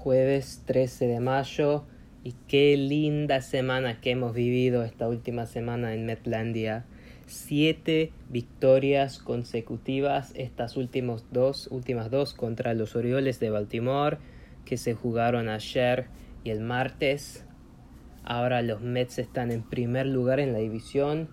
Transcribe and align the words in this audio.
jueves 0.00 0.62
13 0.64 1.08
de 1.08 1.20
mayo 1.20 1.84
y 2.24 2.34
qué 2.48 2.74
linda 2.78 3.42
semana 3.42 4.00
que 4.00 4.12
hemos 4.12 4.32
vivido 4.32 4.82
esta 4.82 5.06
última 5.06 5.44
semana 5.44 5.92
en 5.92 6.06
Metlandia. 6.06 6.86
Siete 7.26 8.10
victorias 8.30 9.18
consecutivas, 9.18 10.32
estas 10.36 10.78
últimas 10.78 11.26
dos, 11.32 11.68
últimas 11.70 12.10
dos 12.10 12.32
contra 12.32 12.72
los 12.72 12.96
Orioles 12.96 13.40
de 13.40 13.50
Baltimore 13.50 14.16
que 14.64 14.78
se 14.78 14.94
jugaron 14.94 15.50
ayer 15.50 16.06
y 16.44 16.50
el 16.50 16.60
martes. 16.60 17.44
Ahora 18.24 18.62
los 18.62 18.80
Mets 18.80 19.18
están 19.18 19.50
en 19.50 19.62
primer 19.62 20.06
lugar 20.06 20.40
en 20.40 20.54
la 20.54 20.60
división 20.60 21.28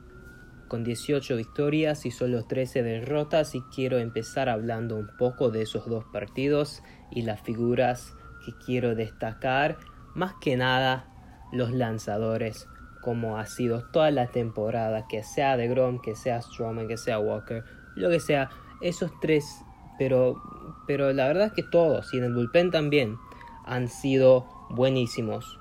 con 0.67 0.83
18 0.83 1.37
victorias 1.37 2.05
y 2.05 2.11
solo 2.11 2.43
13 2.43 2.83
derrotas 2.83 3.55
y 3.55 3.61
quiero 3.73 3.97
empezar 3.97 4.49
hablando 4.49 4.97
un 4.97 5.07
poco 5.17 5.51
de 5.51 5.61
esos 5.61 5.87
dos 5.87 6.03
partidos 6.11 6.83
y 7.11 7.21
las 7.21 7.39
figuras 7.39 8.16
quiero 8.53 8.95
destacar, 8.95 9.77
más 10.15 10.33
que 10.41 10.57
nada 10.57 11.07
los 11.51 11.71
lanzadores 11.71 12.67
como 13.01 13.37
ha 13.37 13.45
sido 13.45 13.83
toda 13.83 14.11
la 14.11 14.27
temporada, 14.27 15.07
que 15.07 15.23
sea 15.23 15.55
de 15.55 15.67
Grom, 15.67 16.01
que 16.01 16.15
sea 16.15 16.41
Stroman, 16.41 16.87
que 16.87 16.97
sea 16.97 17.19
Walker, 17.19 17.63
lo 17.95 18.09
que 18.09 18.19
sea, 18.19 18.49
esos 18.81 19.11
tres, 19.21 19.63
pero, 19.97 20.41
pero 20.87 21.13
la 21.13 21.27
verdad 21.27 21.47
es 21.47 21.53
que 21.53 21.63
todos, 21.63 22.13
y 22.13 22.17
en 22.17 22.25
el 22.25 22.33
bullpen 22.33 22.71
también, 22.71 23.17
han 23.65 23.87
sido 23.87 24.45
buenísimos. 24.69 25.59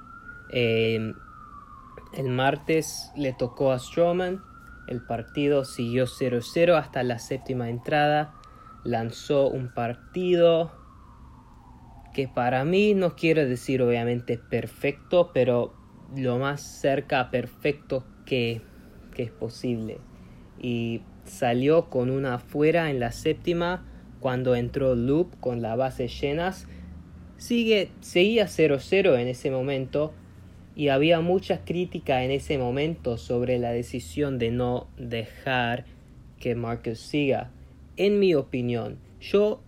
Eh, 0.51 1.13
el 2.15 2.29
martes 2.29 3.13
le 3.15 3.33
tocó 3.33 3.73
a 3.73 3.79
Stroman, 3.79 4.43
el 4.87 5.03
partido 5.03 5.65
siguió 5.65 6.07
0-0 6.07 6.79
hasta 6.79 7.03
la 7.03 7.19
séptima 7.19 7.69
entrada. 7.69 8.35
Lanzó 8.85 9.49
un 9.49 9.69
partido 9.69 10.71
que 12.17 12.29
para 12.29 12.65
mí 12.65 12.95
no 12.95 13.15
quiero 13.15 13.47
decir 13.47 13.83
obviamente 13.83 14.39
perfecto, 14.39 15.33
pero 15.35 15.75
lo 16.17 16.39
más 16.39 16.63
cerca 16.63 17.21
a 17.21 17.31
perfecto 17.31 18.07
que, 18.25 18.63
que 19.13 19.25
es 19.25 19.31
posible. 19.31 19.99
Y 20.59 21.03
salió 21.27 21.91
con 21.91 22.09
una 22.09 22.39
fuera 22.39 22.89
en 22.89 23.01
la 23.01 23.13
séptima 23.13 23.85
cuando 24.19 24.55
entró 24.55 24.95
Loop 24.95 25.39
con 25.41 25.61
la 25.61 25.77
base 25.77 26.09
llenas. 26.09 26.67
Sigue, 27.37 27.91
seguía 28.01 28.47
0-0 28.47 29.21
en 29.21 29.29
ese 29.29 29.51
momento 29.51 30.15
y 30.75 30.89
había 30.89 31.21
mucha 31.21 31.67
crítica 31.67 32.25
en 32.25 32.31
ese 32.31 32.57
momento 32.57 33.19
sobre 33.19 33.59
la 33.59 33.73
decisión 33.73 34.39
de 34.39 34.53
no 34.53 34.89
dejar 34.97 35.85
que 36.41 36.55
Marcus 36.55 36.99
siga. 36.99 37.51
En 37.99 38.19
mi 38.19 38.35
opinión, 38.35 39.01
yo 39.21 39.61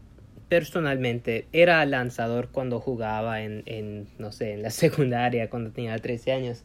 personalmente 0.49 1.47
era 1.53 1.85
lanzador 1.87 2.49
cuando 2.49 2.81
jugaba 2.81 3.43
en, 3.43 3.63
en, 3.67 4.09
no 4.19 4.33
sé, 4.33 4.53
en 4.53 4.63
la 4.63 4.71
secundaria, 4.71 5.51
cuando 5.51 5.71
tenía 5.71 5.97
13 5.97 6.33
años. 6.33 6.65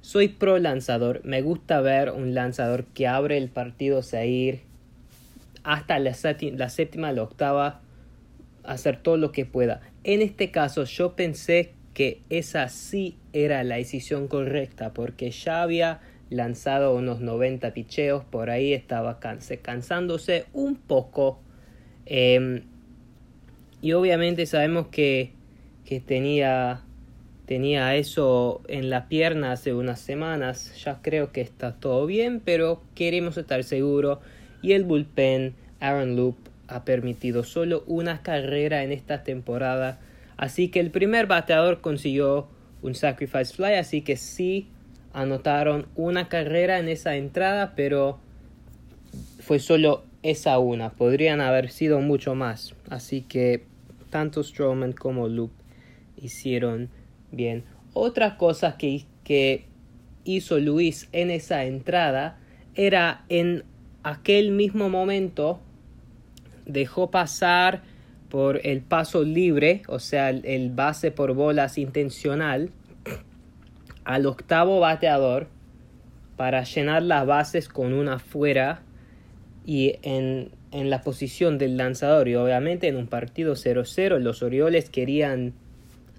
Soy 0.00 0.28
pro 0.28 0.58
lanzador, 0.58 1.22
me 1.24 1.40
gusta 1.40 1.80
ver 1.80 2.10
un 2.10 2.34
lanzador 2.34 2.84
que 2.84 3.06
abre 3.06 3.38
el 3.38 3.48
partido, 3.48 4.02
seguir 4.02 4.62
hasta 5.62 5.98
la, 5.98 6.14
la 6.52 6.68
séptima, 6.68 7.12
la 7.12 7.22
octava, 7.22 7.80
hacer 8.64 8.98
todo 8.98 9.16
lo 9.16 9.32
que 9.32 9.46
pueda. 9.46 9.80
En 10.04 10.20
este 10.20 10.50
caso 10.50 10.84
yo 10.84 11.16
pensé 11.16 11.72
que 11.94 12.20
esa 12.28 12.68
sí 12.68 13.16
era 13.32 13.64
la 13.64 13.76
decisión 13.76 14.28
correcta 14.28 14.92
porque 14.92 15.30
ya 15.30 15.62
había 15.62 16.00
lanzado 16.28 16.94
unos 16.94 17.20
90 17.20 17.72
picheos, 17.72 18.24
por 18.24 18.50
ahí 18.50 18.72
estaba 18.72 19.20
cansándose 19.20 20.46
un 20.52 20.76
poco. 20.76 21.40
Em, 22.06 22.64
y 23.84 23.92
obviamente 23.92 24.46
sabemos 24.46 24.88
que, 24.88 25.32
que 25.84 26.00
tenía, 26.00 26.82
tenía 27.46 27.94
eso 27.96 28.62
en 28.66 28.90
la 28.90 29.08
pierna 29.08 29.52
hace 29.52 29.74
unas 29.74 30.00
semanas. 30.00 30.72
Ya 30.82 31.00
creo 31.02 31.32
que 31.32 31.42
está 31.42 31.74
todo 31.74 32.06
bien, 32.06 32.40
pero 32.44 32.82
queremos 32.94 33.36
estar 33.36 33.62
seguros. 33.62 34.18
Y 34.62 34.72
el 34.72 34.84
bullpen, 34.84 35.54
Aaron 35.80 36.16
Loop, 36.16 36.36
ha 36.66 36.84
permitido 36.84 37.44
solo 37.44 37.84
una 37.86 38.22
carrera 38.22 38.82
en 38.84 38.90
esta 38.90 39.22
temporada 39.22 40.00
Así 40.36 40.68
que 40.68 40.80
el 40.80 40.90
primer 40.90 41.26
bateador 41.26 41.80
consiguió 41.80 42.48
un 42.82 42.94
sacrifice 42.94 43.54
fly, 43.54 43.74
así 43.74 44.02
que 44.02 44.16
sí 44.16 44.68
anotaron 45.12 45.86
una 45.94 46.28
carrera 46.28 46.78
en 46.78 46.88
esa 46.88 47.16
entrada, 47.16 47.74
pero 47.76 48.18
fue 49.40 49.58
solo 49.58 50.04
esa 50.22 50.58
una. 50.58 50.90
Podrían 50.90 51.40
haber 51.40 51.70
sido 51.70 52.00
mucho 52.00 52.34
más. 52.34 52.74
Así 52.90 53.22
que 53.22 53.64
tanto 54.14 54.44
Strowman 54.44 54.92
como 54.92 55.26
Luke 55.26 55.56
hicieron 56.16 56.88
bien. 57.32 57.64
Otra 57.94 58.36
cosa 58.36 58.76
que, 58.76 59.06
que 59.24 59.66
hizo 60.22 60.60
Luis 60.60 61.08
en 61.10 61.32
esa 61.32 61.64
entrada 61.64 62.38
era 62.76 63.24
en 63.28 63.64
aquel 64.04 64.52
mismo 64.52 64.88
momento 64.88 65.58
dejó 66.64 67.10
pasar 67.10 67.82
por 68.28 68.64
el 68.64 68.82
paso 68.82 69.24
libre, 69.24 69.82
o 69.88 69.98
sea, 69.98 70.30
el 70.30 70.70
base 70.70 71.10
por 71.10 71.34
bolas 71.34 71.76
intencional, 71.76 72.70
al 74.04 74.26
octavo 74.26 74.78
bateador 74.78 75.48
para 76.36 76.62
llenar 76.62 77.02
las 77.02 77.26
bases 77.26 77.68
con 77.68 77.92
una 77.92 78.20
fuera 78.20 78.80
y 79.66 79.96
en, 80.02 80.52
en 80.74 80.90
la 80.90 81.00
posición 81.02 81.56
del 81.56 81.76
lanzador. 81.76 82.28
Y 82.28 82.34
obviamente 82.34 82.88
en 82.88 82.96
un 82.96 83.06
partido 83.06 83.54
0-0 83.54 84.18
los 84.18 84.42
Orioles 84.42 84.90
querían 84.90 85.54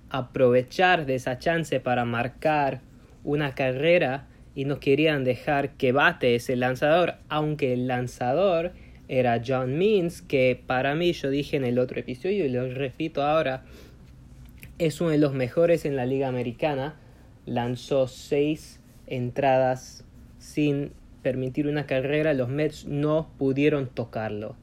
aprovechar 0.10 1.06
de 1.06 1.16
esa 1.16 1.38
chance 1.38 1.80
para 1.82 2.06
marcar 2.06 2.80
una 3.24 3.54
carrera 3.54 4.28
y 4.56 4.64
no 4.64 4.80
querían 4.80 5.26
dejar 5.26 5.72
que 5.72 5.92
bate 5.92 6.36
ese 6.36 6.56
lanzador, 6.56 7.16
aunque 7.28 7.74
el 7.74 7.88
lanzador 7.88 8.72
era 9.10 9.42
John 9.46 9.78
Means, 9.78 10.22
que 10.22 10.60
para 10.66 10.96
mí, 10.96 11.12
yo 11.12 11.30
dije 11.30 11.58
en 11.58 11.66
el 11.66 11.78
otro 11.78 12.00
episodio 12.00 12.46
y 12.46 12.50
lo 12.50 12.68
repito 12.74 13.24
ahora, 13.24 13.64
es 14.80 15.02
uno 15.02 15.10
de 15.10 15.18
los 15.18 15.34
mejores 15.34 15.84
en 15.84 15.98
la 15.98 16.06
liga 16.06 16.30
americana. 16.30 16.96
Lanzó 17.46 18.08
seis 18.08 18.80
entradas 19.06 20.06
sin 20.40 20.92
permitir 21.26 21.66
una 21.66 21.88
carrera. 21.88 22.36
Los 22.36 22.50
Mets 22.50 22.86
no 22.86 23.32
pudieron 23.40 23.88
tocarlo. 23.88 24.56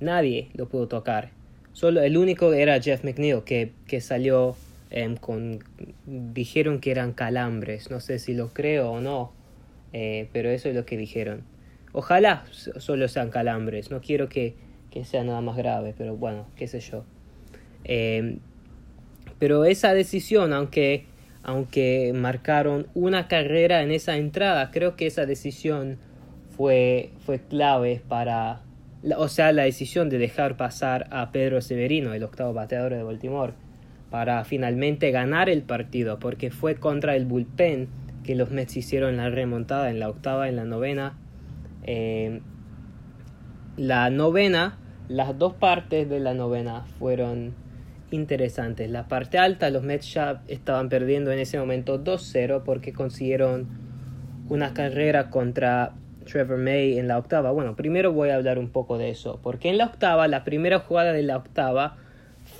Nadie 0.00 0.48
lo 0.54 0.66
pudo 0.66 0.88
tocar. 0.88 1.28
Solo 1.74 2.00
el 2.00 2.16
único 2.16 2.54
era 2.54 2.80
Jeff 2.80 3.04
McNeil 3.04 3.42
que, 3.44 3.72
que 3.86 4.00
salió 4.00 4.56
em, 4.88 5.16
con... 5.16 5.62
Dijeron 6.06 6.80
que 6.80 6.90
eran 6.90 7.12
calambres. 7.12 7.90
No 7.90 8.00
sé 8.00 8.18
si 8.18 8.32
lo 8.32 8.48
creo 8.48 8.92
o 8.92 9.00
no. 9.02 9.32
Eh, 9.92 10.30
pero 10.32 10.48
eso 10.48 10.70
es 10.70 10.74
lo 10.74 10.86
que 10.86 10.96
dijeron. 10.96 11.42
Ojalá 11.92 12.46
solo 12.50 13.06
sean 13.06 13.28
calambres, 13.28 13.90
no 13.90 14.00
quiero 14.00 14.30
que, 14.30 14.54
que 14.90 15.04
sea 15.04 15.22
nada 15.22 15.42
más 15.42 15.56
grave, 15.58 15.92
pero 15.98 16.16
bueno, 16.16 16.46
qué 16.56 16.66
sé 16.66 16.80
yo. 16.80 17.04
Em, 17.84 18.38
pero 19.38 19.66
esa 19.66 19.92
decisión, 19.92 20.54
aunque, 20.54 21.04
aunque 21.42 22.12
marcaron 22.14 22.86
una 22.94 23.28
carrera 23.28 23.82
en 23.82 23.90
esa 23.90 24.16
entrada, 24.16 24.70
creo 24.70 24.96
que 24.96 25.06
esa 25.06 25.26
decisión 25.26 25.98
fue, 26.56 27.10
fue 27.24 27.40
clave 27.40 28.02
para, 28.06 28.60
o 29.16 29.28
sea, 29.28 29.52
la 29.52 29.62
decisión 29.62 30.10
de 30.10 30.18
dejar 30.18 30.56
pasar 30.56 31.06
a 31.10 31.32
Pedro 31.32 31.60
Severino, 31.60 32.12
el 32.12 32.22
octavo 32.22 32.52
bateador 32.52 32.94
de 32.94 33.02
Baltimore, 33.02 33.54
para 34.10 34.44
finalmente 34.44 35.10
ganar 35.10 35.48
el 35.48 35.62
partido, 35.62 36.18
porque 36.18 36.50
fue 36.50 36.74
contra 36.74 37.16
el 37.16 37.24
bullpen 37.24 37.88
que 38.24 38.34
los 38.34 38.50
Mets 38.50 38.76
hicieron 38.76 39.16
la 39.16 39.30
remontada 39.30 39.90
en 39.90 40.00
la 40.00 40.08
octava, 40.08 40.48
en 40.48 40.56
la 40.56 40.64
novena. 40.64 41.16
Eh, 41.84 42.42
la 43.76 44.10
novena, 44.10 44.78
las 45.08 45.38
dos 45.38 45.54
partes 45.54 46.08
de 46.10 46.20
la 46.20 46.34
novena 46.34 46.84
fueron 46.98 47.54
interesantes. 48.10 48.90
La 48.90 49.08
parte 49.08 49.38
alta, 49.38 49.70
los 49.70 49.82
Mets 49.82 50.12
ya 50.12 50.42
estaban 50.48 50.88
perdiendo 50.88 51.32
en 51.32 51.38
ese 51.38 51.58
momento 51.58 52.02
2-0 52.02 52.62
porque 52.64 52.92
consiguieron 52.92 53.68
una 54.48 54.74
carrera 54.74 55.30
contra 55.30 55.94
Trevor 56.24 56.58
May 56.58 56.98
en 56.98 57.08
la 57.08 57.18
octava. 57.18 57.50
Bueno, 57.52 57.76
primero 57.76 58.12
voy 58.12 58.30
a 58.30 58.36
hablar 58.36 58.58
un 58.58 58.70
poco 58.70 58.98
de 58.98 59.10
eso, 59.10 59.40
porque 59.42 59.68
en 59.68 59.78
la 59.78 59.86
octava, 59.86 60.28
la 60.28 60.44
primera 60.44 60.80
jugada 60.80 61.12
de 61.12 61.22
la 61.22 61.36
octava 61.36 61.96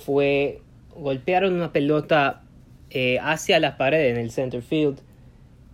fue 0.05 0.61
golpearon 0.95 1.53
una 1.53 1.71
pelota 1.71 2.41
eh, 2.89 3.19
hacia 3.21 3.59
la 3.59 3.77
pared 3.77 4.09
en 4.09 4.17
el 4.17 4.31
center 4.31 4.61
field 4.61 4.99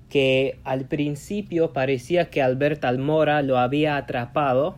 que 0.09 0.59
al 0.63 0.85
principio 0.85 1.73
parecía 1.73 2.29
que 2.29 2.41
Albert 2.41 2.85
Almora 2.85 3.41
lo 3.41 3.57
había 3.57 3.97
atrapado. 3.97 4.77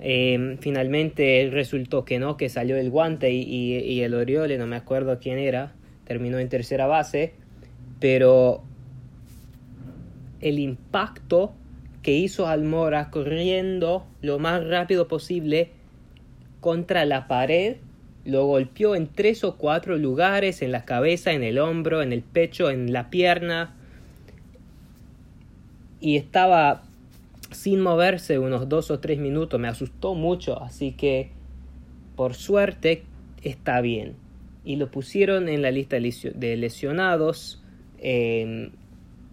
Em, 0.00 0.58
finalmente 0.58 1.48
resultó 1.52 2.04
que 2.04 2.18
no, 2.18 2.36
que 2.36 2.48
salió 2.48 2.76
el 2.76 2.90
guante 2.90 3.30
y, 3.30 3.42
y, 3.42 4.02
el 4.02 4.14
Oriole, 4.14 4.58
no 4.58 4.66
me 4.66 4.76
acuerdo 4.76 5.18
quién 5.18 5.38
era, 5.38 5.72
terminó 6.04 6.38
en 6.38 6.48
tercera 6.48 6.86
base, 6.86 7.32
pero 8.00 8.62
el 10.40 10.58
impacto 10.58 11.54
que 12.02 12.12
hizo 12.12 12.46
Almora 12.46 13.10
corriendo 13.10 14.06
lo 14.20 14.38
más 14.38 14.66
rápido 14.66 15.08
posible 15.08 15.70
contra 16.60 17.04
la 17.06 17.28
pared 17.28 17.76
lo 18.24 18.46
golpeó 18.46 18.94
en 18.94 19.06
tres 19.06 19.44
o 19.44 19.56
cuatro 19.56 19.98
lugares, 19.98 20.62
en 20.62 20.72
la 20.72 20.84
cabeza, 20.84 21.32
en 21.32 21.42
el 21.42 21.58
hombro, 21.58 22.02
en 22.02 22.12
el 22.12 22.22
pecho, 22.22 22.70
en 22.70 22.92
la 22.92 23.10
pierna. 23.10 23.74
Y 26.00 26.16
estaba 26.16 26.84
sin 27.54 27.80
moverse 27.80 28.38
unos 28.38 28.68
dos 28.68 28.90
o 28.90 29.00
tres 29.00 29.18
minutos. 29.18 29.58
Me 29.58 29.68
asustó 29.68 30.14
mucho, 30.14 30.62
así 30.62 30.92
que 30.92 31.30
por 32.16 32.34
suerte 32.34 33.04
está 33.42 33.80
bien. 33.80 34.16
Y 34.64 34.76
lo 34.76 34.90
pusieron 34.90 35.48
en 35.48 35.62
la 35.62 35.70
lista 35.70 35.96
de 35.96 36.56
lesionados. 36.56 37.62
Em, 37.98 38.70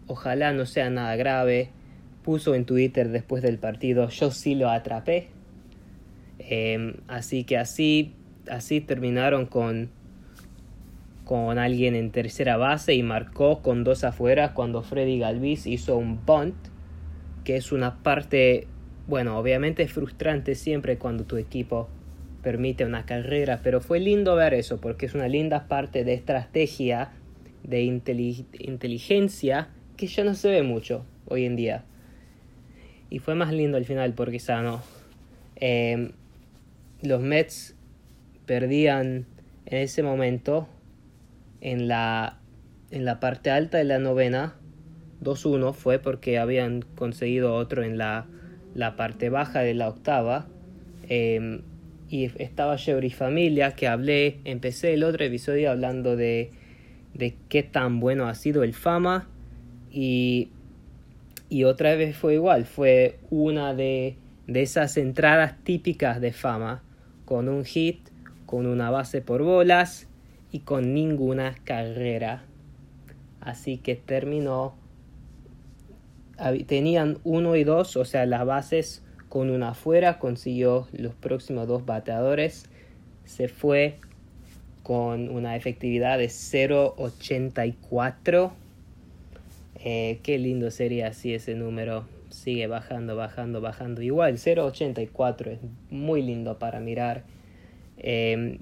ojalá 0.07 0.53
no 0.53 0.65
sea 0.65 0.89
nada 0.89 1.15
grave. 1.15 1.69
Puso 2.23 2.53
en 2.53 2.65
Twitter 2.65 3.09
después 3.09 3.41
del 3.41 3.57
partido, 3.57 4.09
yo 4.09 4.31
sí 4.31 4.55
lo 4.55 4.69
atrapé. 4.69 5.29
Em, 6.39 6.95
así 7.07 7.43
que 7.43 7.57
así 7.57 8.13
así 8.49 8.81
terminaron 8.81 9.45
con, 9.45 9.89
con 11.25 11.57
alguien 11.57 11.95
en 11.95 12.11
tercera 12.11 12.57
base 12.57 12.93
y 12.93 13.03
marcó 13.03 13.61
con 13.61 13.83
dos 13.83 14.03
afuera 14.03 14.53
cuando 14.53 14.81
Freddy 14.81 15.19
Galvis 15.19 15.67
hizo 15.67 15.97
un 15.97 16.25
bunt, 16.25 16.55
que 17.43 17.55
es 17.55 17.71
una 17.71 18.03
parte, 18.03 18.67
bueno, 19.07 19.37
obviamente 19.37 19.87
frustrante 19.87 20.55
siempre 20.55 20.97
cuando 20.97 21.25
tu 21.25 21.37
equipo 21.37 21.89
permite 22.41 22.85
una 22.85 23.05
carrera, 23.05 23.61
pero 23.63 23.81
fue 23.81 23.99
lindo 23.99 24.35
ver 24.35 24.53
eso 24.53 24.81
porque 24.81 25.05
es 25.05 25.13
una 25.13 25.27
linda 25.27 25.67
parte 25.67 26.03
de 26.03 26.13
estrategia, 26.13 27.11
de 27.63 27.81
inteligencia 27.81 29.69
que 29.97 30.07
ya 30.07 30.23
no 30.23 30.33
se 30.33 30.49
ve 30.49 30.63
mucho 30.63 31.05
hoy 31.27 31.45
en 31.45 31.55
día. 31.55 31.83
Y 33.09 33.19
fue 33.19 33.35
más 33.35 33.53
lindo 33.53 33.77
al 33.77 33.85
final 33.85 34.13
porque 34.13 34.39
sano. 34.39 34.81
Eh, 35.57 36.11
los 37.01 37.21
Mets 37.21 37.75
perdían 38.45 39.25
en 39.65 39.77
ese 39.77 40.01
momento 40.01 40.67
en 41.61 41.87
la, 41.87 42.39
en 42.89 43.05
la 43.05 43.19
parte 43.19 43.51
alta 43.51 43.77
de 43.77 43.83
la 43.83 43.99
novena 43.99 44.55
2-1 45.23 45.73
fue 45.73 45.99
porque 45.99 46.37
habían 46.37 46.81
conseguido 46.81 47.53
otro 47.55 47.83
en 47.83 47.97
la, 47.97 48.25
la 48.75 48.95
parte 48.95 49.29
baja 49.29 49.61
de 49.61 49.73
la 49.73 49.89
octava 49.89 50.47
em, 51.07 51.61
y 52.09 52.25
estaba 52.41 52.77
Chevry 52.77 53.09
Familia 53.09 53.71
que 53.71 53.87
hablé, 53.87 54.39
empecé 54.45 54.93
el 54.93 55.03
otro 55.03 55.23
episodio 55.23 55.71
hablando 55.71 56.15
de, 56.15 56.51
de 57.13 57.35
qué 57.49 57.63
tan 57.63 57.99
bueno 57.99 58.27
ha 58.27 58.35
sido 58.35 58.63
el 58.63 58.73
Fama 58.73 59.27
y, 59.91 60.49
y 61.49 61.63
otra 61.63 61.95
vez 61.95 62.15
fue 62.15 62.33
igual, 62.35 62.65
fue 62.65 63.19
una 63.29 63.73
de, 63.73 64.15
de 64.47 64.61
esas 64.61 64.97
entradas 64.97 65.55
típicas 65.63 66.19
de 66.19 66.33
Fama 66.33 66.83
con 67.25 67.47
un 67.47 67.63
hit 67.63 68.11
con 68.51 68.67
una 68.67 68.89
base 68.89 69.21
por 69.21 69.43
bolas 69.43 70.09
y 70.51 70.59
con 70.59 70.93
ninguna 70.93 71.55
carrera. 71.63 72.43
Así 73.39 73.77
que 73.77 73.95
terminó. 73.95 74.75
Tenían 76.65 77.19
uno 77.23 77.55
y 77.55 77.63
dos, 77.63 77.95
o 77.97 78.05
sea, 78.05 78.25
las 78.25 78.45
bases 78.45 79.03
con 79.29 79.49
una 79.49 79.69
afuera, 79.69 80.19
consiguió 80.19 80.87
los 80.91 81.15
próximos 81.15 81.67
dos 81.67 81.85
bateadores. 81.85 82.65
Se 83.25 83.47
fue 83.47 83.97
con 84.83 85.29
una 85.29 85.55
efectividad 85.55 86.17
de 86.17 86.25
0.84. 86.25 88.51
Eh, 89.83 90.19
qué 90.21 90.37
lindo 90.37 90.69
sería 90.69 91.11
si 91.13 91.33
ese 91.33 91.55
número 91.55 92.05
sigue 92.29 92.67
bajando, 92.67 93.15
bajando, 93.15 93.61
bajando. 93.61 94.01
Igual, 94.01 94.35
0.84 94.35 95.47
es 95.47 95.59
muy 95.89 96.21
lindo 96.21 96.59
para 96.59 96.79
mirar. 96.79 97.23
Em, 97.97 98.59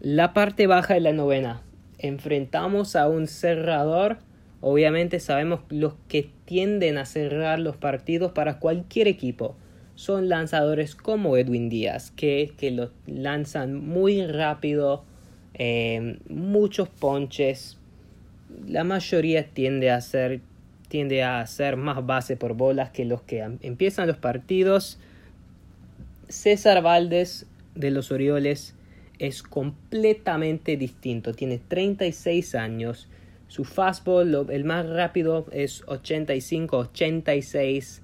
la 0.00 0.32
parte 0.32 0.66
baja 0.66 0.94
de 0.94 1.00
la 1.00 1.12
novena. 1.12 1.62
Enfrentamos 1.98 2.96
a 2.96 3.08
un 3.08 3.26
cerrador. 3.26 4.18
Obviamente 4.60 5.20
sabemos 5.20 5.60
los 5.68 5.94
que 6.08 6.30
tienden 6.44 6.98
a 6.98 7.06
cerrar 7.06 7.58
los 7.58 7.76
partidos 7.76 8.32
para 8.32 8.58
cualquier 8.58 9.08
equipo. 9.08 9.54
Son 9.94 10.28
lanzadores 10.28 10.94
como 10.94 11.36
Edwin 11.36 11.68
Díaz, 11.68 12.10
que, 12.10 12.52
que 12.56 12.70
lo 12.70 12.90
lanzan 13.06 13.74
muy 13.74 14.26
rápido, 14.26 15.04
em, 15.54 16.18
muchos 16.28 16.88
ponches. 16.88 17.78
La 18.66 18.84
mayoría 18.84 19.46
tiende 19.46 19.90
a 19.90 19.96
hacer 19.96 20.40
tiende 20.88 21.22
a 21.24 21.40
hacer 21.40 21.76
más 21.76 22.06
base 22.06 22.36
por 22.36 22.54
bolas 22.54 22.90
que 22.90 23.04
los 23.04 23.22
que 23.22 23.40
empiezan 23.62 24.06
los 24.06 24.18
partidos. 24.18 24.98
César 26.28 26.82
Valdés 26.82 27.46
de 27.74 27.90
los 27.90 28.12
Orioles 28.12 28.74
es 29.18 29.42
completamente 29.42 30.76
distinto. 30.76 31.32
Tiene 31.34 31.58
36 31.58 32.54
años. 32.54 33.08
Su 33.48 33.64
fastball, 33.64 34.46
el 34.50 34.64
más 34.64 34.88
rápido, 34.88 35.46
es 35.52 35.84
85-86. 35.86 38.02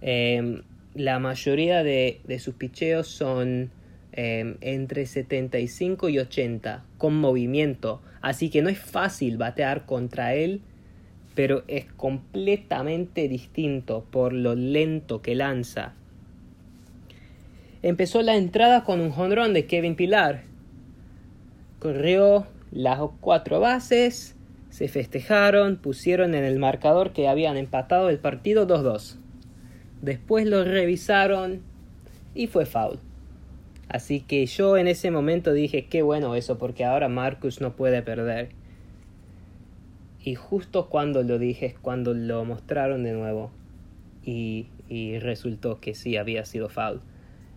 Em, 0.00 0.62
la 0.94 1.18
mayoría 1.18 1.82
de, 1.82 2.20
sus 2.38 2.54
picheos 2.54 3.08
son 3.08 3.72
em, 4.12 4.56
entre 4.60 5.06
75 5.06 6.08
y 6.08 6.18
80, 6.18 6.84
con 6.96 7.20
movimiento. 7.20 8.00
Así 8.20 8.50
que 8.50 8.62
no 8.62 8.68
es 8.68 8.78
fácil 8.78 9.36
batear 9.36 9.86
contra 9.86 10.34
él, 10.34 10.60
pero 11.34 11.64
es 11.68 11.84
completamente 11.92 13.28
distinto 13.28 14.06
por 14.10 14.32
lo 14.32 14.54
lento 14.54 15.22
que 15.22 15.34
lanza 15.34 15.94
empezó 17.82 18.22
la 18.22 18.36
entrada 18.36 18.84
con 18.84 19.00
un 19.00 19.10
jonrón 19.10 19.52
de 19.52 19.66
Kevin 19.66 19.96
Pilar. 19.96 20.42
Corrió 21.78 22.46
las 22.70 23.00
cuatro 23.20 23.60
bases, 23.60 24.36
se 24.78 24.86
festejaron, 24.86 25.74
pusieron 25.74 26.36
en 26.36 26.44
el 26.44 26.60
marcador 26.60 27.12
que 27.12 27.26
habían 27.26 27.56
empatado 27.56 28.10
el 28.10 28.20
partido 28.20 28.64
2-2. 28.64 29.16
Después 30.02 30.46
lo 30.46 30.62
revisaron 30.62 31.62
y 32.32 32.46
fue 32.46 32.64
foul. 32.64 33.00
Así 33.88 34.20
que 34.20 34.46
yo 34.46 34.76
en 34.76 34.86
ese 34.86 35.10
momento 35.10 35.52
dije, 35.52 35.86
qué 35.86 36.02
bueno 36.02 36.36
eso, 36.36 36.58
porque 36.58 36.84
ahora 36.84 37.08
Marcus 37.08 37.60
no 37.60 37.74
puede 37.74 38.02
perder. 38.02 38.50
Y 40.22 40.36
justo 40.36 40.88
cuando 40.88 41.24
lo 41.24 41.40
dije 41.40 41.66
es 41.66 41.74
cuando 41.76 42.14
lo 42.14 42.44
mostraron 42.44 43.02
de 43.02 43.14
nuevo. 43.14 43.50
Y, 44.24 44.68
y 44.88 45.18
resultó 45.18 45.80
que 45.80 45.96
sí 45.96 46.16
había 46.16 46.44
sido 46.44 46.68
foul. 46.68 47.00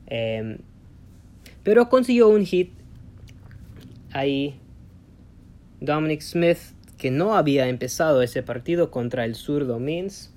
Em, 0.07 0.57
pero 1.61 1.87
consiguió 1.87 2.29
un 2.29 2.45
hit 2.47 2.71
ahí. 4.11 4.55
Dominic 5.81 6.21
Smith, 6.21 6.57
que 7.01 7.09
no 7.09 7.33
había 7.33 7.67
empezado 7.67 8.21
ese 8.21 8.43
partido 8.43 8.91
contra 8.91 9.25
el 9.25 9.33
zurdo 9.33 9.79
Mins, 9.79 10.31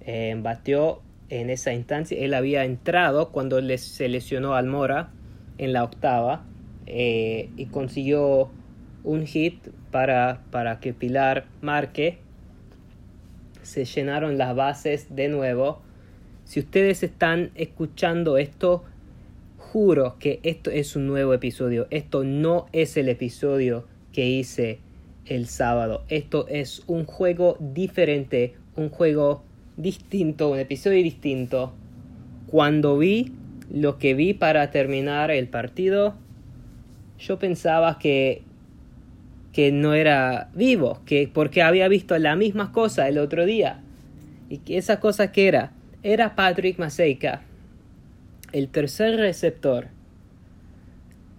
eh, 0.00 0.36
batió 0.42 1.02
en 1.28 1.50
esa 1.50 1.72
instancia. 1.72 2.18
Él 2.18 2.34
había 2.34 2.64
entrado 2.64 3.30
cuando 3.30 3.60
les 3.60 3.80
se 3.82 4.08
lesionó 4.08 4.56
al 4.56 4.66
Mora 4.66 5.12
en 5.56 5.72
la 5.72 5.84
octava 5.84 6.42
eh, 6.86 7.50
y 7.56 7.66
consiguió 7.66 8.50
un 9.04 9.24
hit 9.24 9.68
para, 9.92 10.42
para 10.50 10.80
que 10.80 10.92
Pilar 10.92 11.46
marque. 11.60 12.18
Se 13.62 13.84
llenaron 13.84 14.36
las 14.36 14.56
bases 14.56 15.14
de 15.14 15.28
nuevo. 15.28 15.80
Si 16.42 16.58
ustedes 16.58 17.04
están 17.04 17.52
escuchando 17.54 18.36
esto 18.36 18.82
juro 19.58 20.16
que 20.18 20.40
esto 20.42 20.72
es 20.72 20.96
un 20.96 21.06
nuevo 21.06 21.34
episodio. 21.34 21.86
Esto 21.90 22.24
no 22.24 22.66
es 22.72 22.96
el 22.96 23.08
episodio 23.08 23.86
que 24.12 24.26
hice 24.26 24.80
el 25.26 25.46
sábado. 25.46 26.04
Esto 26.08 26.46
es 26.48 26.82
un 26.86 27.04
juego 27.04 27.56
diferente, 27.60 28.54
un 28.76 28.88
juego 28.88 29.42
distinto, 29.76 30.50
un 30.50 30.58
episodio 30.58 31.02
distinto. 31.02 31.72
Cuando 32.46 32.98
vi 32.98 33.32
lo 33.72 33.98
que 33.98 34.14
vi 34.14 34.34
para 34.34 34.70
terminar 34.70 35.30
el 35.30 35.48
partido, 35.48 36.14
yo 37.18 37.38
pensaba 37.38 37.98
que 37.98 38.42
que 39.52 39.72
no 39.72 39.94
era 39.94 40.48
vivo, 40.54 41.00
que 41.04 41.28
porque 41.32 41.62
había 41.62 41.88
visto 41.88 42.16
la 42.18 42.36
misma 42.36 42.70
cosa 42.70 43.08
el 43.08 43.18
otro 43.18 43.46
día. 43.46 43.80
Y 44.48 44.58
que 44.58 44.78
esa 44.78 45.00
cosa 45.00 45.32
que 45.32 45.48
era, 45.48 45.72
era 46.04 46.36
Patrick 46.36 46.78
Maseika 46.78 47.42
el 48.52 48.68
tercer 48.68 49.16
receptor 49.16 49.88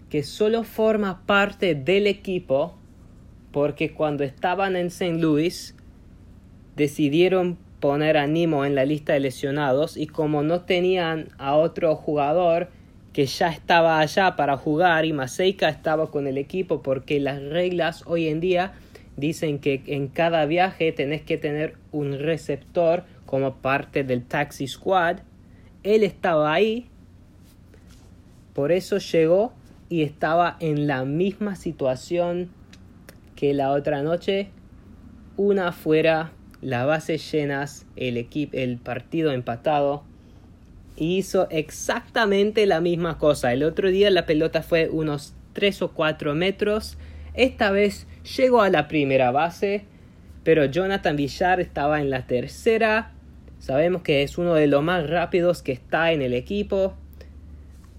que 0.09 0.23
solo 0.23 0.63
forma 0.63 1.25
parte 1.25 1.75
del 1.75 2.07
equipo 2.07 2.77
porque 3.51 3.93
cuando 3.93 4.23
estaban 4.23 4.75
en 4.75 4.87
St. 4.87 5.17
Louis 5.19 5.75
decidieron 6.75 7.57
poner 7.79 8.17
a 8.17 8.27
Nimo 8.27 8.63
en 8.65 8.75
la 8.75 8.85
lista 8.85 9.13
de 9.13 9.19
lesionados 9.19 9.97
y 9.97 10.07
como 10.07 10.43
no 10.43 10.61
tenían 10.61 11.29
a 11.37 11.55
otro 11.55 11.95
jugador 11.95 12.69
que 13.11 13.25
ya 13.25 13.49
estaba 13.49 13.99
allá 13.99 14.35
para 14.35 14.55
jugar 14.55 15.05
y 15.05 15.13
Maseika 15.13 15.67
estaba 15.67 16.11
con 16.11 16.27
el 16.27 16.37
equipo 16.37 16.81
porque 16.81 17.19
las 17.19 17.41
reglas 17.41 18.03
hoy 18.05 18.27
en 18.27 18.39
día 18.39 18.73
dicen 19.17 19.59
que 19.59 19.83
en 19.87 20.07
cada 20.07 20.45
viaje 20.45 20.91
tenés 20.91 21.21
que 21.21 21.37
tener 21.37 21.75
un 21.91 22.17
receptor 22.19 23.03
como 23.25 23.55
parte 23.55 24.03
del 24.03 24.23
taxi 24.23 24.67
squad. 24.67 25.17
Él 25.83 26.03
estaba 26.03 26.53
ahí 26.53 26.87
por 28.53 28.71
eso 28.71 28.97
llegó 28.97 29.53
y 29.89 30.03
estaba 30.03 30.57
en 30.59 30.87
la 30.87 31.05
misma 31.05 31.55
situación 31.55 32.49
que 33.41 33.55
la 33.55 33.71
otra 33.71 34.03
noche. 34.03 34.49
Una 35.35 35.71
fuera, 35.71 36.31
las 36.61 36.85
bases 36.85 37.31
llenas, 37.31 37.87
el, 37.95 38.17
equipo, 38.17 38.55
el 38.55 38.77
partido 38.77 39.31
empatado. 39.31 40.03
Hizo 40.95 41.49
exactamente 41.49 42.67
la 42.67 42.81
misma 42.81 43.17
cosa. 43.17 43.51
El 43.51 43.63
otro 43.63 43.89
día 43.89 44.11
la 44.11 44.27
pelota 44.27 44.61
fue 44.61 44.89
unos 44.89 45.33
3 45.53 45.81
o 45.81 45.91
4 45.91 46.35
metros. 46.35 46.99
Esta 47.33 47.71
vez 47.71 48.05
llegó 48.37 48.61
a 48.61 48.69
la 48.69 48.87
primera 48.87 49.31
base, 49.31 49.85
pero 50.43 50.65
Jonathan 50.65 51.15
Villar 51.15 51.59
estaba 51.59 51.99
en 51.99 52.11
la 52.11 52.27
tercera. 52.27 53.11
Sabemos 53.57 54.03
que 54.03 54.21
es 54.21 54.37
uno 54.37 54.53
de 54.53 54.67
los 54.67 54.83
más 54.83 55.09
rápidos 55.09 55.63
que 55.63 55.71
está 55.71 56.11
en 56.11 56.21
el 56.21 56.35
equipo. 56.35 56.93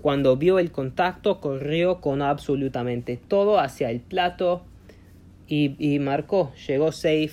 Cuando 0.02 0.36
vio 0.36 0.60
el 0.60 0.70
contacto, 0.70 1.40
corrió 1.40 2.00
con 2.00 2.22
absolutamente 2.22 3.16
todo 3.16 3.58
hacia 3.58 3.90
el 3.90 3.98
plato 3.98 4.62
y, 5.46 5.76
y 5.78 5.98
marcó. 5.98 6.52
Llegó 6.66 6.92
safe, 6.92 7.32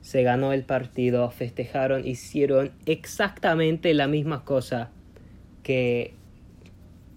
se 0.00 0.22
ganó 0.22 0.52
el 0.52 0.64
partido, 0.64 1.30
festejaron, 1.30 2.06
hicieron 2.06 2.72
exactamente 2.86 3.94
la 3.94 4.06
misma 4.06 4.44
cosa 4.44 4.90
que, 5.62 6.14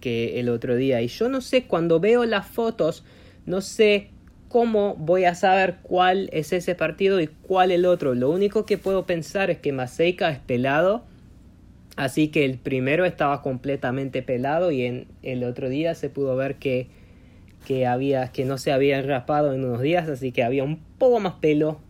que 0.00 0.40
el 0.40 0.48
otro 0.48 0.76
día. 0.76 1.00
Y 1.02 1.08
yo 1.08 1.28
no 1.28 1.40
sé, 1.40 1.64
cuando 1.64 2.00
veo 2.00 2.24
las 2.24 2.46
fotos, 2.46 3.04
no 3.46 3.60
sé 3.60 4.10
cómo 4.48 4.94
voy 4.96 5.24
a 5.24 5.34
saber 5.34 5.78
cuál 5.82 6.28
es 6.32 6.52
ese 6.52 6.74
partido 6.74 7.20
y 7.20 7.26
cuál 7.26 7.70
el 7.70 7.86
otro. 7.86 8.14
Lo 8.14 8.30
único 8.30 8.66
que 8.66 8.78
puedo 8.78 9.06
pensar 9.06 9.50
es 9.50 9.58
que 9.58 9.72
Maseika 9.72 10.30
es 10.30 10.38
pelado 10.38 11.04
Así 11.96 12.28
que 12.28 12.44
el 12.44 12.58
primero 12.58 13.04
estaba 13.04 13.40
completamente 13.40 14.22
pelado 14.22 14.72
y 14.72 14.82
en 14.84 15.06
el 15.22 15.44
otro 15.44 15.68
día 15.68 15.94
se 15.94 16.10
pudo 16.10 16.34
ver 16.34 16.56
que, 16.56 16.88
que, 17.64 17.86
había, 17.86 18.28
que 18.28 18.44
no 18.44 18.58
se 18.58 18.72
había 18.72 19.00
raspado 19.02 19.52
en 19.52 19.64
unos 19.64 19.80
días, 19.80 20.08
así 20.08 20.32
que 20.32 20.42
había 20.42 20.64
un 20.64 20.78
poco 20.98 21.20
más 21.20 21.34
pelo 21.34 21.80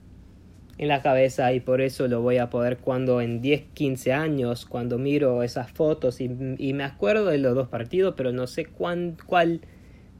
en 0.78 0.88
la 0.88 1.02
cabeza 1.02 1.52
y 1.52 1.60
por 1.60 1.80
eso 1.80 2.08
lo 2.08 2.20
voy 2.20 2.38
a 2.38 2.50
poder 2.50 2.78
cuando 2.78 3.20
en 3.20 3.40
10, 3.40 3.64
15 3.74 4.12
años, 4.12 4.66
cuando 4.66 4.98
miro 4.98 5.42
esas 5.42 5.70
fotos 5.70 6.20
y, 6.20 6.28
me 6.28 6.84
acuerdo 6.84 7.26
de 7.26 7.38
los 7.38 7.54
dos 7.54 7.68
partidos, 7.68 8.14
pero 8.16 8.32
no 8.32 8.46
sé 8.46 8.66
cuál 8.66 9.60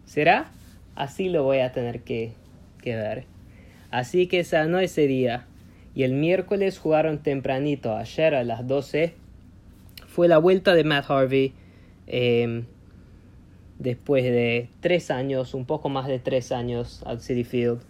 será, 0.05 0.53
así 0.95 1.29
lo 1.29 1.43
voy 1.43 1.59
a 1.59 1.73
tener 1.73 2.03
que, 2.03 2.33
que 2.81 2.95
ver. 2.95 3.25
Así 3.91 4.27
que 4.27 4.41
esa 4.41 4.67
no 4.67 4.79
ese 4.79 5.07
día. 5.07 5.47
Y 5.95 6.03
el 6.03 6.13
miércoles 6.13 6.79
jugaron 6.79 7.19
tempranito, 7.19 7.97
ayer 7.97 8.35
a 8.35 8.43
las 8.43 8.67
12 8.67 9.15
fue 10.09 10.29
la 10.29 10.39
vuelta 10.39 10.75
de 10.75 10.85
Matt 10.85 11.09
Harvey 11.09 11.53
em, 12.07 12.65
después 13.79 14.25
de 14.25 14.69
tres 14.81 15.11
años, 15.11 15.55
un 15.55 15.65
poco 15.65 15.89
más 15.89 16.07
de 16.07 16.19
tres 16.19 16.53
años 16.53 17.03
al 17.07 17.21
City 17.21 17.45
Field. 17.45 17.81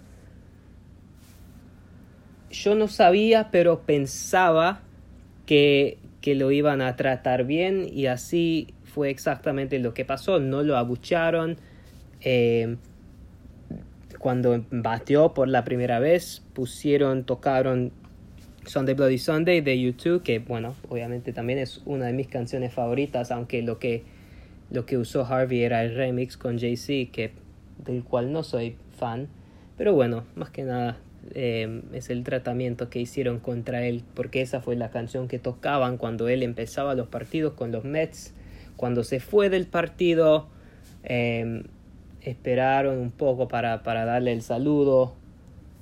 Yo 2.51 2.75
no 2.75 2.89
sabía, 2.89 3.51
pero 3.51 3.81
pensaba 3.81 4.81
que, 5.47 5.99
que 6.21 6.35
lo 6.35 6.51
iban 6.51 6.81
a 6.81 6.97
tratar 6.97 7.45
bien 7.45 7.89
y 7.93 8.07
así 8.07 8.69
fue 8.85 9.11
exactamente 9.11 9.79
lo 9.81 9.93
que 9.93 10.05
pasó. 10.05 10.39
No 10.39 10.63
lo 10.63 10.77
abucharon. 10.77 11.57
Em, 12.21 12.79
cuando 14.19 14.65
batió 14.71 15.35
por 15.35 15.49
la 15.49 15.65
primera 15.65 15.99
vez, 15.99 16.43
pusieron, 16.55 17.25
tocaron 17.25 17.93
Sunday 18.67 18.95
Bloody 18.95 19.19
Sunday 19.19 19.61
de 19.61 19.79
YouTube, 19.79 20.23
que 20.23 20.39
bueno, 20.39 20.75
obviamente 20.89 21.33
también 21.33 21.59
es 21.59 21.83
una 21.85 22.07
de 22.07 22.13
mis 22.15 22.29
canciones 22.29 22.73
favoritas, 22.73 23.31
aunque 23.31 23.63
lo 23.63 23.79
que, 23.79 24.05
lo 24.75 24.87
que 24.87 24.99
usó 24.99 25.25
Harvey 25.25 25.63
era 25.63 25.85
el 25.85 25.95
remix 25.95 26.37
con 26.37 26.59
Jay-Z, 26.59 27.33
del 27.79 28.03
cual 28.03 28.33
no 28.33 28.43
soy 28.43 28.77
fan. 28.99 29.29
Pero 29.79 29.95
bueno, 29.95 30.25
más 30.35 30.51
que 30.51 30.65
nada 30.65 30.99
eh, 31.33 31.83
es 31.93 32.11
el 32.11 32.25
tratamiento 32.25 32.91
que 32.91 32.99
hicieron 33.01 33.39
contra 33.39 33.87
él, 33.87 34.03
porque 34.15 34.43
esa 34.43 34.61
fue 34.61 34.75
la 34.75 34.91
canción 34.91 35.29
que 35.29 35.39
tocaban 35.39 35.97
cuando 35.97 36.29
él 36.29 36.43
empezaba 36.43 36.97
los 36.97 37.07
partidos 37.07 37.53
con 37.53 37.71
los 37.71 37.85
Mets. 37.85 38.35
Cuando 38.77 39.05
se 39.05 39.21
fue 39.21 39.49
del 39.49 39.67
partido, 39.67 40.49
eh, 41.05 41.63
esperaron 42.21 42.99
un 42.99 43.13
poco 43.13 43.47
para, 43.47 43.85
para 43.85 44.05
darle 44.05 44.33
el 44.33 44.43
saludo 44.43 45.15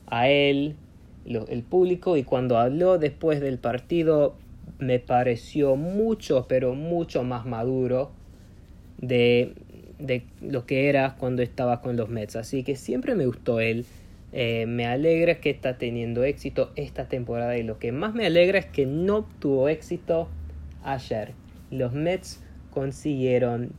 a 0.06 0.28
él 0.28 0.76
el 1.24 1.62
público 1.62 2.16
y 2.16 2.24
cuando 2.24 2.58
habló 2.58 2.98
después 2.98 3.40
del 3.40 3.58
partido 3.58 4.34
me 4.80 4.98
pareció 4.98 5.76
mucho, 5.76 6.46
pero 6.48 6.74
mucho 6.74 7.22
más 7.22 7.46
maduro 7.46 8.10
de, 9.02 9.52
de 9.98 10.24
lo 10.40 10.64
que 10.64 10.88
era 10.88 11.16
cuando 11.16 11.42
estaba 11.42 11.82
con 11.82 11.96
los 11.96 12.08
Mets. 12.08 12.36
Así 12.36 12.62
que 12.62 12.74
siempre 12.76 13.14
me 13.14 13.26
gustó 13.26 13.60
él. 13.60 13.84
Eh, 14.32 14.64
me 14.66 14.86
alegra 14.86 15.40
que 15.40 15.50
está 15.50 15.76
teniendo 15.76 16.24
éxito 16.24 16.72
esta 16.74 17.06
temporada 17.06 17.58
y 17.58 17.62
lo 17.62 17.78
que 17.78 17.92
más 17.92 18.14
me 18.14 18.24
alegra 18.24 18.58
es 18.58 18.66
que 18.66 18.86
no 18.86 19.28
tuvo 19.38 19.68
éxito 19.68 20.30
ayer. 20.82 21.32
Los 21.70 21.92
Mets 21.92 22.42
consiguieron 22.70 23.72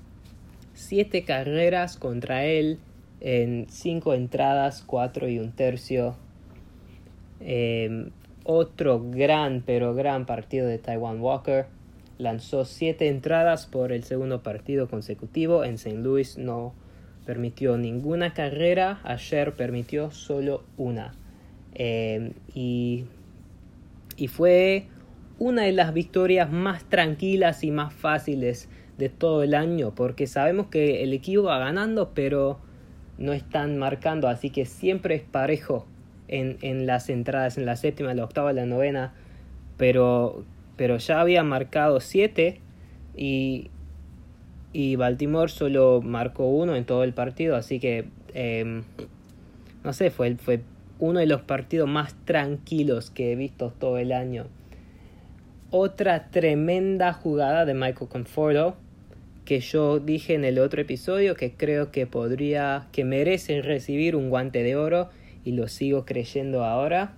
siete 0.75 1.23
carreras 1.23 1.97
contra 1.97 2.45
él 2.45 2.77
en 3.19 3.65
cinco 3.69 4.13
entradas, 4.13 4.83
cuatro 4.85 5.27
y 5.27 5.39
un 5.39 5.53
tercio 5.53 6.15
Em, 7.45 8.11
otro 8.45 9.01
gran, 9.09 9.63
pero 9.65 9.93
gran 9.93 10.25
partido 10.25 10.67
de 10.67 10.77
Taiwan 10.79 11.19
Walker. 11.19 11.65
Lanzó 12.17 12.65
siete 12.65 13.07
entradas 13.07 13.65
por 13.65 13.91
el 13.91 14.03
segundo 14.03 14.43
partido 14.43 14.87
consecutivo. 14.87 15.63
En 15.63 15.75
St. 15.75 15.97
Louis 15.97 16.37
no 16.37 16.73
permitió 17.25 17.77
ninguna 17.77 18.33
carrera. 18.33 18.99
Ayer 19.03 19.53
permitió 19.53 20.11
solo 20.11 20.63
una. 20.77 21.13
Em, 21.75 22.33
y, 22.53 23.05
y 24.15 24.27
fue 24.27 24.85
una 25.39 25.63
de 25.63 25.71
las 25.71 25.93
victorias 25.93 26.51
más 26.51 26.83
tranquilas 26.85 27.63
y 27.63 27.71
más 27.71 27.93
fáciles 27.93 28.69
de 28.97 29.09
todo 29.09 29.43
el 29.43 29.53
año. 29.53 29.93
Porque 29.95 30.27
sabemos 30.27 30.67
que 30.67 31.03
el 31.03 31.13
equipo 31.13 31.43
va 31.43 31.57
ganando, 31.57 32.11
pero 32.13 32.59
no 33.17 33.33
están 33.33 33.77
marcando. 33.77 34.27
Así 34.27 34.49
que 34.49 34.65
siempre 34.65 35.15
es 35.15 35.23
parejo 35.23 35.87
en, 36.27 36.85
las 36.85 37.09
entradas, 37.09 37.57
en 37.57 37.65
la 37.65 37.75
séptima, 37.75 38.13
la 38.13 38.23
octava, 38.23 38.53
la 38.53 38.65
novena, 38.65 39.13
pero, 39.77 40.45
pero 40.75 40.97
ya 40.97 41.21
había 41.21 41.43
marcado 41.43 41.99
siete 41.99 42.59
y, 43.15 43.69
y 44.71 44.95
Baltimore 44.95 45.49
solo 45.49 46.01
marcó 46.01 46.47
uno 46.47 46.75
en 46.75 46.85
todo 46.85 47.03
el 47.03 47.13
partido, 47.13 47.55
así 47.55 47.79
que 47.79 48.05
em, 48.33 48.83
no 49.83 49.93
sé, 49.93 50.09
fue, 50.09 50.35
fue 50.35 50.61
uno 50.99 51.19
de 51.19 51.25
los 51.25 51.41
partidos 51.41 51.89
más 51.89 52.15
tranquilos 52.25 53.11
que 53.11 53.31
he 53.31 53.35
visto 53.35 53.73
todo 53.77 53.97
el 53.97 54.11
año. 54.11 54.45
Otra 55.69 56.29
tremenda 56.29 57.13
jugada 57.13 57.65
de 57.65 57.73
Michael 57.73 58.09
Conforto 58.09 58.77
que 59.45 59.59
yo 59.59 59.99
dije 59.99 60.35
en 60.35 60.45
el 60.45 60.59
otro 60.59 60.81
episodio 60.81 61.35
que 61.35 61.51
creo 61.51 61.91
que 61.91 62.07
podría, 62.07 62.87
que 62.91 63.03
merece 63.03 63.61
recibir 63.61 64.15
un 64.15 64.29
guante 64.29 64.63
de 64.63 64.75
oro 64.75 65.09
y 65.43 65.51
lo 65.51 65.67
sigo 65.67 66.05
creyendo 66.05 66.63
ahora. 66.63 67.13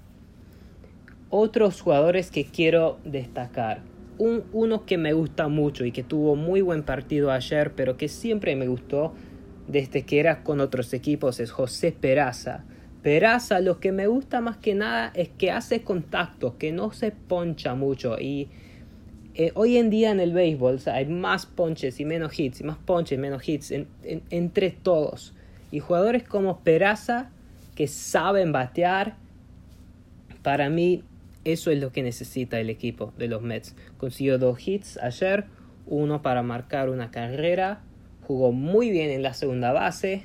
Otros 1.29 1.81
jugadores 1.81 2.31
que 2.31 2.45
quiero 2.45 2.97
destacar. 3.03 3.81
Un, 4.17 4.43
uno 4.53 4.85
que 4.85 4.97
me 4.97 5.13
gusta 5.13 5.47
mucho 5.47 5.83
y 5.85 5.91
que 5.91 6.03
tuvo 6.03 6.35
muy 6.35 6.61
buen 6.61 6.83
partido 6.83 7.31
ayer, 7.31 7.73
pero 7.73 7.97
que 7.97 8.07
siempre 8.07 8.55
me 8.55 8.67
gustó 8.67 9.13
desde 9.67 10.03
que 10.03 10.19
era 10.19 10.43
con 10.43 10.61
otros 10.61 10.93
equipos, 10.93 11.39
es 11.39 11.51
José 11.51 11.91
Peraza. 11.91 12.63
Peraza 13.01 13.59
lo 13.59 13.79
que 13.79 13.91
me 13.91 14.07
gusta 14.07 14.41
más 14.41 14.57
que 14.57 14.73
nada 14.73 15.11
es 15.13 15.29
que 15.29 15.51
hace 15.51 15.81
contacto, 15.81 16.57
que 16.57 16.71
no 16.71 16.91
se 16.91 17.11
poncha 17.11 17.75
mucho 17.75 18.19
y 18.19 18.49
eh, 19.37 19.51
hoy 19.53 19.75
en 19.75 19.89
día 19.89 20.11
en 20.11 20.21
el 20.21 20.31
béisbol 20.31 20.79
hay 20.85 21.07
más 21.07 21.45
ponches 21.45 21.99
y 21.99 22.05
menos 22.05 22.39
hits, 22.39 22.61
y 22.61 22.63
más 22.63 22.77
ponches 22.77 23.17
y 23.17 23.21
menos 23.21 23.47
hits 23.47 23.73
entre 24.29 24.71
todos. 24.71 25.33
Y 25.71 25.79
jugadores 25.79 26.23
como 26.23 26.61
Peraza 26.61 27.31
que 27.75 27.87
saben 27.87 28.53
batear. 28.53 29.17
Para 30.41 30.69
mí, 30.69 31.03
eso 31.45 31.71
es 31.71 31.79
lo 31.79 31.91
que 31.91 32.03
necesita 32.03 32.59
el 32.59 32.69
equipo 32.69 33.13
de 33.17 33.27
los 33.27 33.41
Mets. 33.41 33.75
Consiguió 33.97 34.37
dos 34.37 34.67
hits 34.67 34.97
ayer, 34.97 35.45
uno 35.85 36.21
para 36.21 36.41
marcar 36.41 36.89
una 36.89 37.11
carrera, 37.11 37.81
jugó 38.21 38.51
muy 38.51 38.89
bien 38.89 39.11
en 39.11 39.21
la 39.21 39.33
segunda 39.33 39.71
base, 39.71 40.23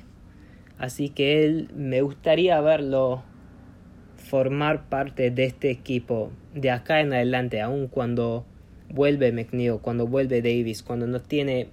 así 0.77 1.09
que 1.09 1.45
él 1.45 1.69
me 1.75 2.01
gustaría 2.01 2.59
verlo 2.59 3.23
formar 4.17 4.89
parte 4.89 5.29
de 5.31 5.45
este 5.45 5.69
equipo 5.69 6.31
de 6.53 6.71
acá 6.71 7.01
en 7.01 7.13
adelante, 7.13 7.61
aun 7.61 7.87
cuando 7.87 8.45
vuelve 8.89 9.31
McNeil, 9.31 9.79
cuando 9.81 10.07
vuelve 10.07 10.41
Davis, 10.41 10.83
cuando 10.83 11.07
no 11.07 11.21
tiene 11.21 11.69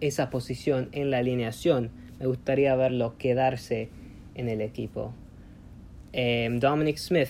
esa 0.00 0.30
posición 0.30 0.88
en 0.92 1.10
la 1.10 1.18
alineación, 1.18 1.90
me 2.18 2.26
gustaría 2.26 2.74
verlo 2.76 3.16
quedarse 3.18 3.88
en 4.34 4.48
el 4.48 4.60
equipo. 4.60 5.14
Em, 6.12 6.60
Dominic 6.60 6.96
Smith, 6.96 7.28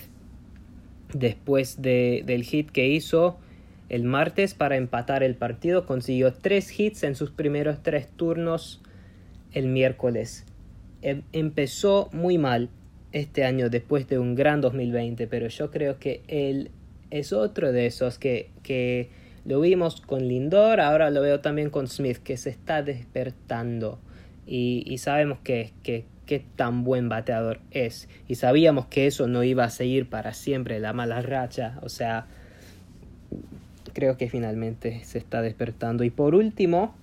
después 1.13 1.81
de, 1.81 2.23
del 2.25 2.43
hit 2.43 2.71
que 2.71 2.87
hizo 2.87 3.37
el 3.89 4.03
martes 4.03 4.53
para 4.53 4.75
empatar 4.75 5.23
el 5.23 5.35
partido, 5.35 5.85
consiguió 5.85 6.33
tres 6.33 6.77
hits 6.77 7.03
en 7.03 7.15
sus 7.15 7.31
primeros 7.31 7.81
tres 7.83 8.07
turnos 8.07 8.81
el 9.53 9.67
miércoles. 9.67 10.45
Em, 11.01 11.21
empezó 11.31 12.09
muy 12.11 12.37
mal 12.37 12.69
este 13.11 13.45
año 13.45 13.69
después 13.69 14.07
de 14.07 14.19
un 14.19 14.35
gran 14.35 14.61
2020, 14.61 15.27
pero 15.27 15.47
yo 15.47 15.71
creo 15.71 15.99
que 15.99 16.21
él 16.27 16.71
es 17.11 17.31
otro 17.31 17.71
de 17.71 17.85
esos 17.85 18.19
que, 18.19 18.49
que 18.63 19.09
lo 19.45 19.61
vimos 19.61 20.01
con 20.01 20.27
Lindor, 20.27 20.81
ahora 20.81 21.09
lo 21.09 21.21
veo 21.21 21.39
también 21.39 21.69
con 21.69 21.87
Smith, 21.87 22.17
que 22.17 22.35
se 22.35 22.49
está 22.49 22.83
despertando 22.83 23.99
y, 24.45 24.83
y 24.85 24.97
sabemos 24.97 25.39
que, 25.43 25.71
que, 25.83 26.05
que, 26.27 26.45
tan 26.55 26.83
buen 26.83 27.09
bateador 27.09 27.59
es. 27.71 28.07
Y 28.27 28.35
sabíamos 28.35 28.85
que 28.85 29.07
eso 29.07 29.27
no 29.27 29.43
iba 29.43 29.63
a 29.63 29.71
seguir 29.71 30.07
para 30.07 30.33
siempre, 30.33 30.79
la 30.79 30.93
mala 30.93 31.23
racha, 31.23 31.79
o 31.81 31.89
sea, 31.89 32.27
creo 33.93 34.15
que 34.15 34.29
finalmente 34.29 35.03
se 35.03 35.17
está 35.17 35.41
despertando. 35.41 36.03
Y 36.03 36.11
por 36.11 36.35
último, 36.35 36.93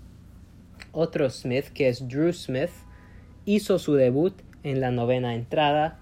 otro 0.92 1.28
Smith, 1.28 1.66
que 1.74 1.88
es 1.88 2.06
Drew 2.06 2.32
Smith, 2.32 2.70
hizo 3.46 3.80
su 3.80 3.94
debut 3.94 4.34
en 4.62 4.80
la 4.80 4.92
novena 4.92 5.34
entrada. 5.34 5.98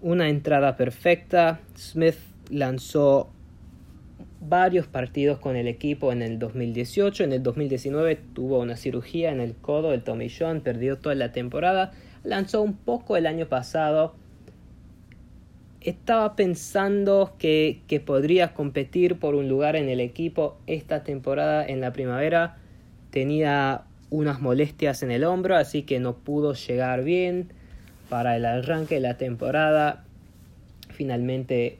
Una 0.00 0.30
entrada 0.30 0.76
perfecta. 0.76 1.60
Smith 1.76 2.16
lanzó 2.48 3.28
varios 4.40 4.86
partidos 4.86 5.38
con 5.38 5.56
el 5.56 5.66
equipo 5.66 6.12
en 6.12 6.22
el 6.22 6.38
2018. 6.38 7.24
En 7.24 7.32
el 7.32 7.42
2019 7.42 8.16
tuvo 8.34 8.60
una 8.60 8.76
cirugía 8.76 9.30
en 9.30 9.40
el 9.40 9.54
codo, 9.54 9.92
el 9.92 10.02
tomillón, 10.02 10.60
perdió 10.60 10.98
toda 10.98 11.14
la 11.14 11.32
temporada. 11.32 11.92
Lanzó 12.22 12.62
un 12.62 12.74
poco 12.74 13.16
el 13.16 13.26
año 13.26 13.46
pasado. 13.46 14.14
Estaba 15.80 16.34
pensando 16.34 17.34
que, 17.38 17.80
que 17.86 18.00
podría 18.00 18.54
competir 18.54 19.18
por 19.18 19.34
un 19.34 19.48
lugar 19.48 19.76
en 19.76 19.88
el 19.88 20.00
equipo 20.00 20.58
esta 20.66 21.04
temporada 21.04 21.64
en 21.64 21.80
la 21.80 21.92
primavera. 21.92 22.56
Tenía 23.10 23.84
unas 24.10 24.40
molestias 24.40 25.02
en 25.02 25.10
el 25.10 25.24
hombro, 25.24 25.56
así 25.56 25.82
que 25.82 26.00
no 26.00 26.16
pudo 26.16 26.54
llegar 26.54 27.04
bien 27.04 27.52
para 28.08 28.36
el 28.36 28.44
arranque 28.44 28.96
de 28.96 29.00
la 29.00 29.16
temporada. 29.16 30.04
Finalmente 30.90 31.78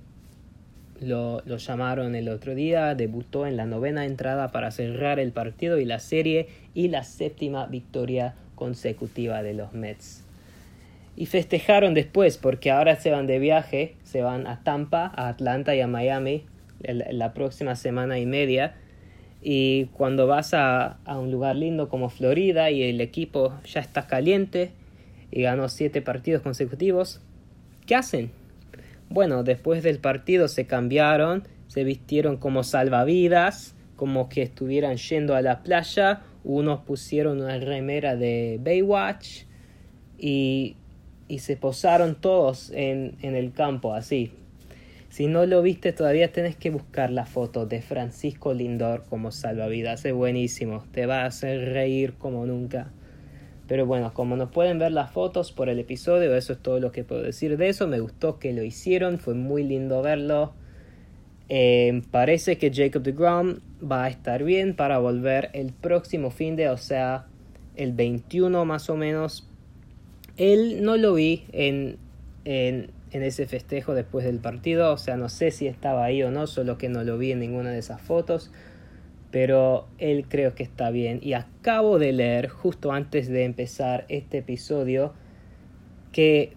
lo, 1.01 1.43
llamaron 1.45 2.15
el 2.15 2.29
otro 2.29 2.55
día, 2.55 2.95
debutó 2.95 3.47
en 3.47 3.57
la 3.57 3.67
novena 3.67 4.05
entrada 4.05 4.53
para 4.53 4.71
cerrar 4.71 5.19
el 5.19 5.33
partido 5.33 5.79
y 5.79 5.85
la 5.85 5.99
serie 5.99 6.49
y 6.75 6.89
la 6.89 7.05
séptima 7.05 7.67
victoria 7.67 8.35
consecutiva 8.55 9.43
de 9.43 9.55
los 9.55 9.73
Mets. 9.73 10.25
Y 11.17 11.27
festejaron 11.27 11.95
después 11.95 12.39
porque 12.39 12.71
ahora 12.71 12.97
se 12.97 13.11
van 13.11 13.27
de 13.27 13.39
viaje, 13.39 13.95
se 14.05 14.23
van 14.23 14.47
a 14.47 14.63
Tampa, 14.63 15.13
a 15.15 15.29
Atlanta 15.29 15.75
y 15.75 15.81
a 15.81 15.87
Miami 15.87 16.45
la 16.81 17.33
próxima 17.33 17.75
semana 17.75 18.19
y 18.19 18.27
media. 18.27 18.75
Y 19.43 19.87
cuando 19.87 20.27
vas 20.27 20.53
a, 20.55 20.99
a 21.05 21.19
un 21.19 21.31
lugar 21.31 21.57
lindo 21.57 21.89
como 21.89 22.11
Florida 22.11 22.71
y 22.71 22.83
el 22.83 23.01
equipo 23.01 23.55
ya 23.65 23.81
está 23.81 24.07
caliente 24.07 24.73
y 25.31 25.43
ganó 25.43 25.69
siete 25.69 26.03
partidos 26.03 26.43
consecutivos, 26.43 27.21
¿qué 27.87 27.95
hacen? 27.95 28.31
Bueno, 29.09 29.45
después 29.45 29.83
del 29.83 29.99
partido 29.99 30.49
se 30.49 30.67
cambiaron, 30.67 31.45
se 31.69 31.85
vistieron 31.85 32.37
como 32.37 32.65
salvavidas, 32.65 33.75
como 33.97 34.29
que 34.29 34.43
estuvieran 34.43 34.97
yendo 34.97 35.35
a 35.35 35.43
la 35.43 35.63
playa, 35.63 36.23
unos 36.45 36.81
pusieron 36.81 37.41
una 37.41 37.59
remera 37.59 38.17
de 38.17 38.61
Baywatch 38.63 39.45
y, 40.19 40.77
y 41.29 41.39
se 41.39 41.57
posaron 41.57 42.15
todos 42.15 42.71
en, 42.71 43.17
en 43.23 43.35
el 43.35 43.53
campo 43.53 43.95
así. 43.95 44.33
Si 45.09 45.29
no 45.29 45.47
lo 45.47 45.63
viste 45.63 45.93
todavía 45.93 46.31
tenés 46.31 46.57
que 46.57 46.71
buscar 46.71 47.11
la 47.11 47.25
foto 47.25 47.65
de 47.65 47.81
Francisco 47.81 48.53
Lindor 48.53 49.05
como 49.09 49.31
salvavidas, 49.31 50.05
es 50.05 50.13
buenísimo, 50.13 50.85
te 50.93 51.07
va 51.07 51.23
a 51.23 51.27
hacer 51.27 51.73
reír 51.73 52.15
como 52.15 52.45
nunca. 52.45 52.91
Pero 53.69 53.87
bueno, 53.87 54.15
como 54.15 54.37
no 54.37 54.51
pueden 54.51 54.79
ver 54.79 54.93
las 54.93 55.11
fotos 55.11 55.53
por 55.53 55.69
el 55.69 55.79
episodio, 55.79 56.35
eso 56.37 56.53
es 56.53 56.59
todo 56.61 56.79
lo 56.79 56.93
que 56.93 57.05
puedo 57.05 57.23
decir 57.23 57.57
de 57.57 57.69
eso. 57.69 57.89
Me 57.89 57.99
gustó 57.99 58.39
que 58.39 58.53
lo 58.53 58.63
hicieron, 58.63 59.19
fue 59.19 59.35
muy 59.35 59.65
lindo 59.65 60.03
verlo. 60.03 60.53
Eh, 61.49 62.03
parece 62.11 62.59
que 62.59 62.73
Jacob 62.73 63.03
de 63.03 63.13
Grom 63.13 63.57
va 63.81 64.05
a 64.05 64.09
estar 64.09 64.45
bien 64.45 64.75
para 64.75 64.99
volver 64.99 65.51
el 65.53 65.73
próximo 65.73 66.31
fin 66.31 66.55
de, 66.57 66.69
o 66.69 66.77
sea, 66.77 67.27
el 67.75 67.93
21 67.93 68.65
más 68.65 68.89
o 68.89 68.97
menos. 68.97 69.49
Él 70.37 70.83
no 70.83 70.97
lo 70.97 71.15
vi 71.15 71.45
en, 71.53 71.97
en, 72.45 72.91
en 73.11 73.23
ese 73.23 73.47
festejo 73.47 73.95
después 73.95 74.25
del 74.25 74.39
partido, 74.39 74.93
o 74.93 74.99
sea, 74.99 75.17
no 75.17 75.29
sé 75.29 75.51
si 75.51 75.67
estaba 75.67 76.05
ahí 76.05 76.23
o 76.23 76.31
no, 76.31 76.47
solo 76.47 76.79
que 76.79 76.89
no 76.89 77.03
lo 77.03 77.19
vi 77.19 77.33
en 77.33 77.41
ninguna 77.41 77.71
de 77.71 77.79
esas 77.79 78.01
fotos 78.01 78.53
pero 79.37 79.87
él 79.99 80.25
creo 80.31 80.55
que 80.55 80.63
está 80.63 80.89
bien. 80.89 81.21
Y 81.23 81.35
acabo 81.35 81.99
de 81.99 82.11
leer, 82.15 82.49
justo 82.49 82.91
antes 82.91 83.29
de 83.29 83.45
empezar 83.45 84.07
este 84.09 84.39
episodio, 84.39 85.13
que 86.11 86.55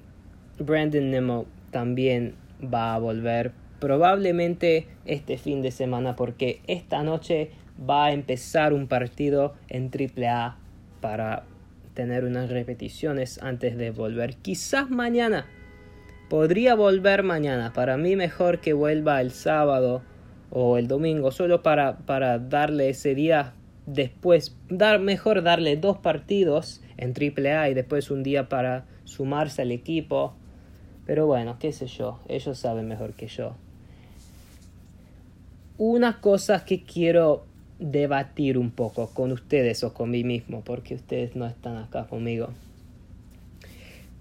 Brandon 0.59 1.11
Nemo 1.11 1.45
también 1.71 2.35
va 2.63 2.95
a 2.95 2.99
volver 2.99 3.51
probablemente 3.81 4.87
este 5.03 5.37
fin 5.37 5.61
de 5.61 5.71
semana 5.71 6.15
porque 6.15 6.61
esta 6.67 7.03
noche 7.03 7.51
va 7.77 8.05
a 8.05 8.11
empezar 8.13 8.71
un 8.71 8.87
partido 8.87 9.55
en 9.67 9.91
AAA 9.91 10.57
para 11.01 11.43
tener 11.95 12.23
unas 12.23 12.49
repeticiones 12.49 13.43
antes 13.43 13.75
de 13.75 13.91
volver. 13.91 14.37
Quizás 14.37 14.89
mañana. 14.89 15.47
Podría 16.29 16.75
volver 16.75 17.23
mañana. 17.23 17.73
Para 17.73 17.97
mí 17.97 18.15
mejor 18.15 18.61
que 18.61 18.71
vuelva 18.71 19.19
el 19.19 19.31
sábado 19.31 20.01
o 20.51 20.77
el 20.77 20.87
domingo, 20.87 21.31
solo 21.31 21.61
para, 21.61 21.97
para 21.99 22.39
darle 22.39 22.89
ese 22.89 23.15
día 23.15 23.53
después, 23.85 24.55
dar, 24.69 24.99
mejor 24.99 25.43
darle 25.43 25.77
dos 25.77 25.97
partidos 25.97 26.81
en 26.97 27.13
AAA 27.13 27.69
y 27.69 27.73
después 27.73 28.11
un 28.11 28.23
día 28.23 28.49
para 28.49 28.85
sumarse 29.03 29.61
al 29.61 29.71
equipo. 29.71 30.33
Pero 31.05 31.25
bueno, 31.25 31.57
qué 31.59 31.71
sé 31.71 31.87
yo, 31.87 32.19
ellos 32.27 32.57
saben 32.57 32.87
mejor 32.87 33.13
que 33.13 33.27
yo. 33.27 33.55
Una 35.77 36.19
cosa 36.19 36.65
que 36.65 36.83
quiero 36.83 37.45
debatir 37.79 38.57
un 38.57 38.71
poco 38.71 39.09
con 39.13 39.31
ustedes 39.31 39.83
o 39.83 39.93
con 39.93 40.11
mí 40.11 40.23
mismo, 40.23 40.61
porque 40.61 40.95
ustedes 40.95 41.35
no 41.35 41.47
están 41.47 41.77
acá 41.77 42.05
conmigo. 42.05 42.49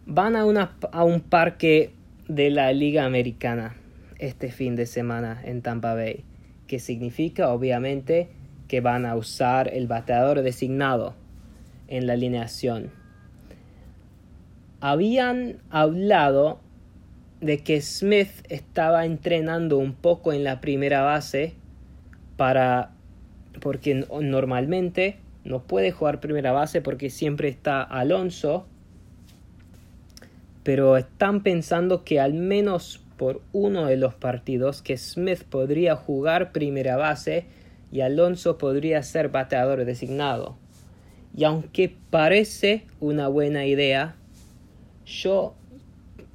Van 0.06 0.36
a, 0.36 0.46
una, 0.46 0.76
a 0.92 1.04
un 1.04 1.20
parque 1.20 1.90
de 2.28 2.50
la 2.50 2.72
Liga 2.72 3.04
Americana 3.04 3.74
este 4.18 4.50
fin 4.50 4.76
de 4.76 4.87
semana 4.87 5.40
en 5.44 5.62
Tampa 5.62 5.94
Bay, 5.94 6.24
que 6.66 6.78
significa 6.78 7.48
obviamente 7.50 8.28
que 8.68 8.81
van 8.81 9.07
a 9.07 9.16
usar 9.16 9.72
el 9.72 9.87
bateador 9.87 10.42
designado 10.42 11.14
en 11.88 12.07
la 12.07 12.12
alineación. 12.14 12.90
Habían 14.81 15.59
hablado 15.70 16.61
de 17.40 17.59
que 17.59 17.81
Smith 17.81 18.31
estaba 18.48 19.07
entrenando 19.07 19.78
un 19.78 19.94
poco 19.94 20.33
en 20.33 20.44
la 20.44 20.61
primera 20.61 21.02
base 21.02 21.54
para 22.37 22.92
porque 23.61 24.07
normalmente 24.22 25.16
no 25.44 25.62
puede 25.62 25.90
jugar 25.90 26.20
primera 26.20 26.52
base 26.52 26.81
porque 26.81 27.11
siempre 27.11 27.48
está 27.48 27.83
Alonso 27.83 28.66
pero 30.68 30.98
están 30.98 31.42
pensando 31.42 32.04
que 32.04 32.20
al 32.20 32.35
menos 32.35 33.00
por 33.18 33.42
uno 33.52 33.85
de 33.85 33.98
los 33.98 34.14
partidos 34.14 34.81
que 34.81 34.96
Smith 34.96 35.44
podría 35.44 35.96
jugar 35.96 36.52
primera 36.52 36.96
base 36.96 37.44
y 37.92 38.00
Alonso 38.00 38.57
podría 38.57 39.02
ser 39.02 39.28
bateador 39.28 39.85
designado. 39.85 40.57
Y 41.37 41.44
aunque 41.44 41.94
parece 42.11 42.87
una 43.00 43.28
buena 43.28 43.66
idea, 43.66 44.16
yo 45.04 45.54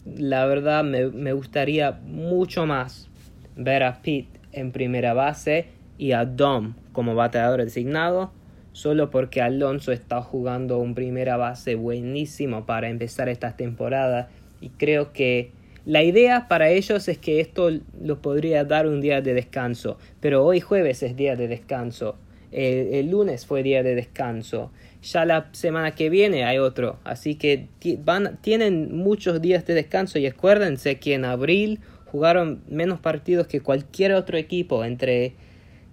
la 0.06 0.46
verdad 0.46 0.84
me, 0.84 1.08
me 1.08 1.34
gustaría 1.34 1.91
mucho 1.91 2.67
más 2.67 3.10
ver 3.56 3.84
a 3.84 4.02
Pete 4.02 4.39
en 4.52 4.72
primera 4.72 5.13
base 5.13 5.67
y 5.98 6.12
a 6.12 6.26
Dom 6.26 6.74
como 6.91 7.15
bateador 7.15 7.63
designado, 7.63 8.32
solo 8.72 9.10
porque 9.10 9.41
Alonso 9.41 9.91
está 9.91 10.22
jugando 10.22 10.80
un 10.80 10.96
primera 10.96 11.38
base 11.38 11.76
buenísimo 11.76 12.65
para 12.65 12.89
empezar 12.89 13.30
esta 13.30 13.56
temporada 13.56 14.30
y 14.60 14.69
creo 14.69 15.13
que 15.13 15.52
la 15.86 16.02
idea 16.04 16.48
para 16.48 16.69
ellos 16.69 17.08
es 17.10 17.17
que 17.17 17.41
esto 17.41 17.69
lo 18.02 18.22
podría 18.22 18.63
dar 18.63 18.88
un 18.88 19.02
día 19.02 19.22
de 19.22 19.34
descanso, 19.34 19.98
pero 20.22 20.46
hoy 20.46 20.62
jueves 20.62 21.04
es 21.04 21.15
día 21.15 21.36
de 21.36 21.48
descanso, 21.48 22.15
el, 22.54 23.10
lunes 23.10 23.46
fue 23.46 23.63
día 23.63 23.84
de 23.84 23.96
descanso, 23.96 24.72
ya 25.02 25.26
la 25.26 25.50
semana 25.52 25.91
que 25.96 26.10
viene 26.10 26.46
hay 26.46 26.60
otro, 26.60 27.00
así 27.04 27.36
que 27.36 27.67
van, 28.04 28.38
tienen 28.41 28.96
muchos 28.96 29.41
días 29.41 29.65
de 29.65 29.74
descanso 29.74 30.19
y 30.19 30.28
acuérdense 30.28 31.00
que 31.00 31.15
en 31.15 31.26
abril 31.26 31.80
jugaron 32.06 32.63
menos 32.69 33.00
partidos 33.00 33.48
que 33.48 33.60
cualquier 33.60 34.13
otro 34.13 34.38
equipo 34.38 34.86
entre, 34.86 35.34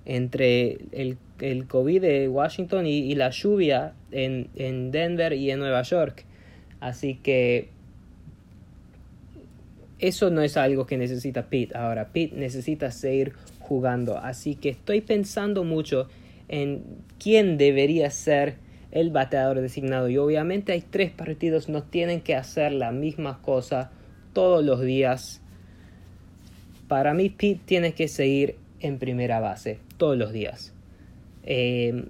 entre 0.04 0.78
el, 0.92 1.16
el 1.40 1.66
COVID 1.66 2.02
de 2.02 2.28
Washington 2.28 2.86
y, 2.86 2.98
y 2.98 3.14
la 3.16 3.30
lluvia 3.30 3.94
en, 4.12 4.50
en 4.54 4.90
Denver 4.92 5.32
y 5.32 5.50
en 5.50 5.58
Nueva 5.58 5.82
York. 5.82 6.26
Así 6.78 7.16
que 7.16 7.70
eso 10.00 10.30
no 10.30 10.42
es 10.42 10.56
algo 10.56 10.86
que 10.86 10.96
necesita 10.96 11.46
Pete 11.46 11.76
ahora. 11.76 12.08
Pete 12.08 12.36
necesita 12.36 12.90
seguir 12.90 13.34
jugando. 13.58 14.18
Así 14.18 14.54
que 14.54 14.70
estoy 14.70 15.00
pensando 15.00 15.64
mucho 15.64 16.08
en 16.48 16.82
quién 17.18 17.58
debería 17.58 18.10
ser 18.10 18.56
el 18.92 19.10
bateador 19.10 19.60
designado. 19.60 20.08
Y 20.08 20.18
obviamente 20.18 20.72
hay 20.72 20.82
tres 20.82 21.10
partidos, 21.10 21.68
no 21.68 21.82
tienen 21.82 22.20
que 22.20 22.34
hacer 22.34 22.72
la 22.72 22.92
misma 22.92 23.40
cosa 23.42 23.92
todos 24.32 24.64
los 24.64 24.80
días. 24.80 25.40
Para 26.88 27.14
mí, 27.14 27.30
Pete 27.30 27.60
tiene 27.64 27.92
que 27.92 28.08
seguir 28.08 28.56
en 28.80 28.98
primera 28.98 29.38
base 29.38 29.78
todos 29.96 30.16
los 30.16 30.32
días. 30.32 30.74
Eh, 31.44 32.04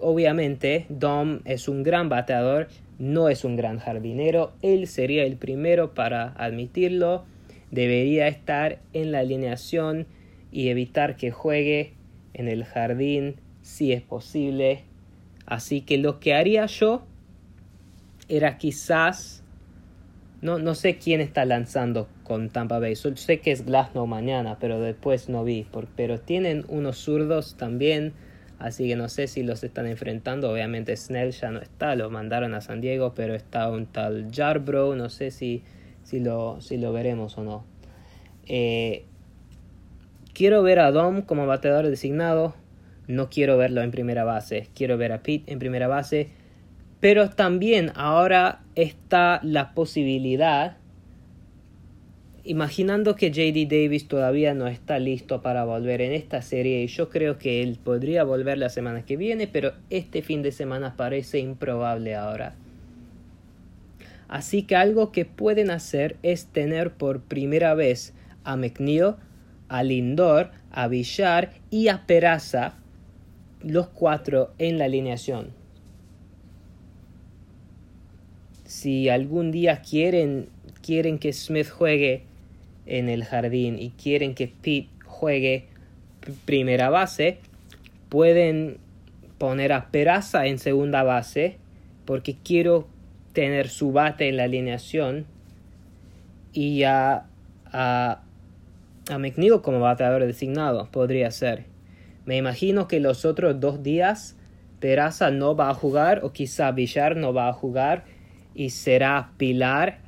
obviamente, 0.00 0.86
Dom 0.88 1.40
es 1.44 1.68
un 1.68 1.82
gran 1.82 2.08
bateador, 2.08 2.68
no 2.98 3.28
es 3.28 3.44
un 3.44 3.56
gran 3.56 3.78
jardinero. 3.78 4.52
Él 4.62 4.86
sería 4.86 5.24
el 5.24 5.36
primero 5.36 5.92
para 5.94 6.32
admitirlo. 6.32 7.24
Debería 7.72 8.28
estar 8.28 8.78
en 8.92 9.10
la 9.10 9.20
alineación 9.20 10.06
y 10.52 10.68
evitar 10.68 11.16
que 11.16 11.32
juegue 11.32 11.94
en 12.34 12.46
el 12.46 12.64
jardín 12.64 13.36
si 13.62 13.92
es 13.92 14.02
posible. 14.02 14.84
Así 15.46 15.80
que 15.80 15.98
lo 15.98 16.20
que 16.20 16.34
haría 16.34 16.66
yo 16.66 17.04
era 18.28 18.58
quizás, 18.58 19.42
no, 20.40 20.58
no 20.58 20.74
sé 20.74 20.98
quién 20.98 21.20
está 21.20 21.44
lanzando 21.44 22.08
con 22.22 22.50
Tampa 22.50 22.78
Bay. 22.78 22.94
sé 22.94 23.40
que 23.40 23.52
es 23.52 23.64
Glasnow 23.64 24.06
mañana, 24.06 24.58
pero 24.60 24.78
después 24.78 25.28
no 25.28 25.42
vi. 25.42 25.66
pero 25.96 26.20
tienen 26.20 26.64
unos 26.68 26.98
zurdos 26.98 27.56
también, 27.56 28.12
así 28.58 28.86
que 28.86 28.96
no 28.96 29.08
sé 29.08 29.26
si 29.26 29.42
los 29.42 29.64
están 29.64 29.86
enfrentando. 29.86 30.52
Obviamente 30.52 30.96
Snell 30.96 31.32
ya 31.32 31.50
no 31.50 31.60
está, 31.60 31.96
lo 31.96 32.10
mandaron 32.10 32.54
a 32.54 32.60
San 32.60 32.80
Diego, 32.80 33.14
pero 33.14 33.34
está 33.34 33.70
un 33.70 33.86
tal 33.86 34.28
Jarbro, 34.30 34.94
no 34.94 35.08
sé 35.08 35.30
si, 35.30 35.62
si, 36.04 36.20
lo, 36.20 36.60
si 36.60 36.76
lo 36.78 36.92
veremos 36.92 37.36
o 37.38 37.44
no. 37.44 37.64
Eh, 38.46 39.04
quiero 40.32 40.62
ver 40.62 40.78
a 40.78 40.90
Dom 40.90 41.22
como 41.22 41.46
bateador 41.46 41.88
designado. 41.88 42.54
No 43.08 43.30
quiero 43.30 43.56
verlo 43.56 43.82
en 43.82 43.90
primera 43.90 44.24
base. 44.24 44.68
Quiero 44.74 44.96
ver 44.96 45.12
a 45.12 45.22
Pete 45.22 45.52
en 45.52 45.58
primera 45.58 45.88
base. 45.88 46.30
Pero 47.00 47.30
también 47.30 47.92
ahora 47.94 48.62
está 48.74 49.40
la 49.42 49.74
posibilidad 49.74 50.76
imaginando 52.44 53.14
que 53.14 53.30
JD 53.30 53.68
Davis 53.68 54.08
todavía 54.08 54.54
no 54.54 54.66
está 54.66 54.98
listo 54.98 55.42
para 55.42 55.64
volver 55.64 56.00
en 56.00 56.12
esta 56.12 56.42
serie 56.42 56.82
y 56.82 56.86
yo 56.88 57.08
creo 57.08 57.38
que 57.38 57.62
él 57.62 57.78
podría 57.82 58.24
volver 58.24 58.58
la 58.58 58.68
semana 58.68 59.04
que 59.04 59.16
viene, 59.16 59.46
pero 59.46 59.72
este 59.90 60.22
fin 60.22 60.42
de 60.42 60.52
semana 60.52 60.96
parece 60.96 61.38
improbable 61.38 62.14
ahora. 62.14 62.56
Así 64.32 64.62
que 64.62 64.76
algo 64.76 65.12
que 65.12 65.26
pueden 65.26 65.70
hacer 65.70 66.16
es 66.22 66.46
tener 66.46 66.94
por 66.94 67.20
primera 67.20 67.74
vez 67.74 68.14
a 68.44 68.56
McNeil, 68.56 69.16
a 69.68 69.82
Lindor, 69.82 70.52
a 70.70 70.88
Villar 70.88 71.52
y 71.68 71.88
a 71.88 72.06
Peraza, 72.06 72.72
los 73.62 73.88
cuatro 73.88 74.54
en 74.56 74.78
la 74.78 74.86
alineación. 74.86 75.48
Si 78.64 79.10
algún 79.10 79.50
día 79.50 79.82
quieren, 79.82 80.48
quieren 80.80 81.18
que 81.18 81.34
Smith 81.34 81.68
juegue 81.68 82.22
en 82.86 83.10
el 83.10 83.24
jardín 83.24 83.78
y 83.78 83.90
quieren 83.90 84.34
que 84.34 84.48
Pete 84.48 84.88
juegue 85.04 85.66
primera 86.46 86.88
base, 86.88 87.36
pueden 88.08 88.78
poner 89.36 89.74
a 89.74 89.90
Peraza 89.90 90.46
en 90.46 90.58
segunda 90.58 91.02
base 91.02 91.58
porque 92.06 92.34
quiero 92.42 92.88
tener 93.32 93.68
su 93.68 93.92
bate 93.92 94.28
en 94.28 94.36
la 94.36 94.44
alineación 94.44 95.26
y 96.52 96.82
a, 96.82 97.26
a, 97.66 98.22
a 99.10 99.18
McNeil 99.18 99.60
como 99.62 99.80
bateador 99.80 100.24
designado 100.26 100.88
podría 100.90 101.30
ser. 101.30 101.64
Me 102.24 102.36
imagino 102.36 102.88
que 102.88 103.00
los 103.00 103.24
otros 103.24 103.58
dos 103.58 103.82
días 103.82 104.36
Peraza 104.80 105.30
no 105.30 105.54
va 105.54 105.70
a 105.70 105.74
jugar 105.74 106.20
o 106.24 106.32
quizá 106.32 106.72
Villar 106.72 107.16
no 107.16 107.32
va 107.32 107.48
a 107.48 107.52
jugar 107.52 108.04
y 108.54 108.70
será 108.70 109.30
Pilar 109.36 110.00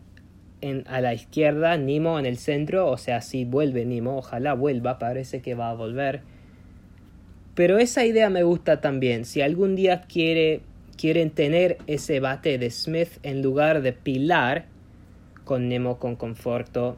a 0.86 1.00
la 1.00 1.12
izquierda, 1.12 1.76
Nimo 1.76 2.18
en 2.18 2.26
el 2.26 2.38
centro, 2.38 2.88
o 2.88 2.96
sea, 2.96 3.20
si 3.20 3.44
vuelve 3.44 3.84
Nimo, 3.84 4.16
ojalá 4.16 4.54
vuelva, 4.54 4.98
parece 4.98 5.42
que 5.42 5.54
va 5.54 5.70
a 5.70 5.74
volver. 5.74 6.22
Pero 7.54 7.78
esa 7.78 8.04
idea 8.04 8.30
me 8.30 8.42
gusta 8.42 8.80
también. 8.80 9.26
Si 9.26 9.42
algún 9.42 9.76
día 9.76 10.02
quiere, 10.02 10.62
quieren 10.96 11.30
tener 11.30 11.78
ese 11.86 12.20
bate 12.20 12.58
de 12.58 12.70
Smith 12.70 13.18
en 13.22 13.42
lugar 13.42 13.82
de 13.82 13.92
Pilar 13.92 14.66
con 15.44 15.68
Nemo 15.68 15.98
con 15.98 16.16
Conforto, 16.16 16.96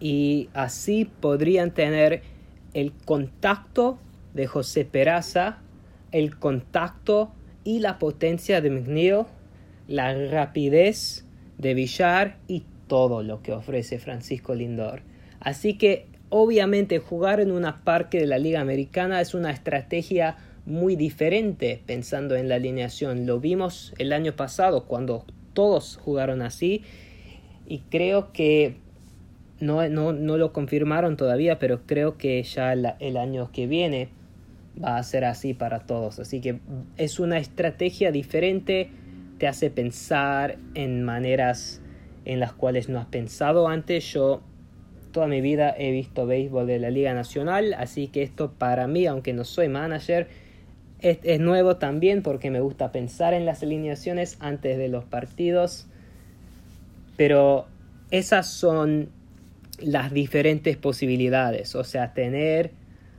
y 0.00 0.48
así 0.54 1.04
podrían 1.04 1.72
tener 1.72 2.22
el 2.72 2.92
contacto 2.92 3.98
de 4.34 4.46
José 4.46 4.84
Peraza, 4.84 5.58
el 6.10 6.38
contacto 6.38 7.32
y 7.64 7.80
la 7.80 7.98
potencia 7.98 8.60
de 8.60 8.70
McNeil, 8.70 9.24
la 9.86 10.14
rapidez 10.28 11.26
de 11.58 11.74
Villar 11.74 12.38
y 12.48 12.64
todo 12.86 13.22
lo 13.22 13.42
que 13.42 13.52
ofrece 13.52 13.98
Francisco 13.98 14.54
Lindor. 14.54 15.02
Así 15.40 15.74
que 15.74 16.06
obviamente 16.30 16.98
jugar 16.98 17.40
en 17.40 17.52
una 17.52 17.84
parque 17.84 18.18
de 18.18 18.26
la 18.26 18.38
Liga 18.38 18.60
Americana 18.60 19.20
es 19.20 19.34
una 19.34 19.50
estrategia 19.50 20.36
muy 20.70 20.96
diferente 20.96 21.82
pensando 21.84 22.36
en 22.36 22.48
la 22.48 22.54
alineación. 22.54 23.26
Lo 23.26 23.40
vimos 23.40 23.92
el 23.98 24.12
año 24.12 24.34
pasado 24.34 24.84
cuando 24.84 25.24
todos 25.52 25.98
jugaron 26.02 26.42
así 26.42 26.82
y 27.66 27.80
creo 27.90 28.32
que 28.32 28.76
no, 29.58 29.86
no, 29.88 30.12
no 30.12 30.36
lo 30.38 30.52
confirmaron 30.52 31.16
todavía, 31.16 31.58
pero 31.58 31.82
creo 31.86 32.16
que 32.16 32.42
ya 32.42 32.72
el 32.72 33.16
año 33.16 33.50
que 33.52 33.66
viene 33.66 34.08
va 34.82 34.96
a 34.96 35.02
ser 35.02 35.24
así 35.24 35.52
para 35.54 35.80
todos. 35.80 36.18
Así 36.18 36.40
que 36.40 36.60
es 36.96 37.20
una 37.20 37.38
estrategia 37.38 38.12
diferente 38.12 38.90
te 39.40 39.48
hace 39.48 39.70
pensar 39.70 40.58
en 40.74 41.02
maneras 41.02 41.80
en 42.26 42.40
las 42.40 42.52
cuales 42.52 42.90
no 42.90 42.98
has 43.00 43.06
pensado 43.06 43.68
antes. 43.68 44.04
Yo 44.12 44.42
toda 45.12 45.26
mi 45.26 45.40
vida 45.40 45.74
he 45.76 45.90
visto 45.90 46.26
béisbol 46.26 46.66
de 46.66 46.78
la 46.78 46.90
Liga 46.90 47.14
Nacional, 47.14 47.74
así 47.74 48.08
que 48.08 48.22
esto 48.22 48.52
para 48.52 48.86
mí, 48.86 49.06
aunque 49.06 49.32
no 49.32 49.44
soy 49.44 49.68
manager, 49.68 50.28
es, 51.02 51.40
nuevo 51.40 51.76
también 51.76 52.22
porque 52.22 52.50
me 52.50 52.60
gusta 52.60 52.92
pensar 52.92 53.34
en 53.34 53.46
las 53.46 53.62
alineaciones 53.62 54.36
antes 54.40 54.78
de 54.78 54.88
los 54.88 55.04
partidos. 55.04 55.86
Pero 57.16 57.66
esas 58.10 58.48
son 58.48 59.10
las 59.78 60.12
diferentes 60.12 60.76
posibilidades, 60.76 61.74
o 61.74 61.84
sea, 61.84 62.12
tener 62.12 62.72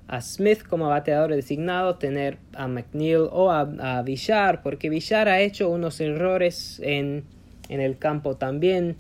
a 0.08 0.22
Smith 0.22 0.64
como 0.64 0.90
bateador 0.90 1.34
designado, 1.34 1.96
tener 1.96 2.38
a 2.54 2.68
McNeil 2.68 3.28
o 3.32 3.52
a, 3.52 4.02
Villar, 4.04 4.62
porque 4.62 4.90
Villar 4.90 5.30
ha 5.30 5.40
hecho 5.40 5.70
unos 5.70 6.02
errores 6.02 6.82
en, 6.84 7.24
en, 7.70 7.80
el 7.80 7.98
campo 7.98 8.36
también. 8.36 8.98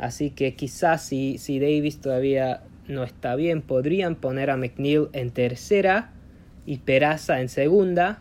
Así 0.00 0.30
que 0.30 0.56
quizás 0.56 1.04
si, 1.04 1.38
si 1.38 1.60
Davis 1.60 2.00
todavía 2.00 2.62
no 2.88 3.04
está 3.04 3.36
bien, 3.36 3.62
podrían 3.62 4.16
poner 4.16 4.50
a 4.50 4.56
McNeil 4.56 5.08
en 5.12 5.30
tercera 5.30 6.13
y 6.66 6.78
Peraza 6.78 7.40
en 7.40 7.48
segunda. 7.48 8.20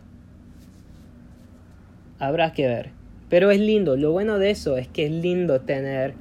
Habrá 2.20 2.54
que 2.54 2.68
ver. 2.68 2.92
Pero 3.30 3.52
es 3.52 3.60
lindo, 3.60 3.98
lo 3.98 4.12
bueno 4.12 4.38
de 4.38 4.52
eso 4.52 4.78
es 4.78 4.88
que 4.88 5.06
es 5.06 5.12
lindo 5.12 5.62
tener 5.62 6.14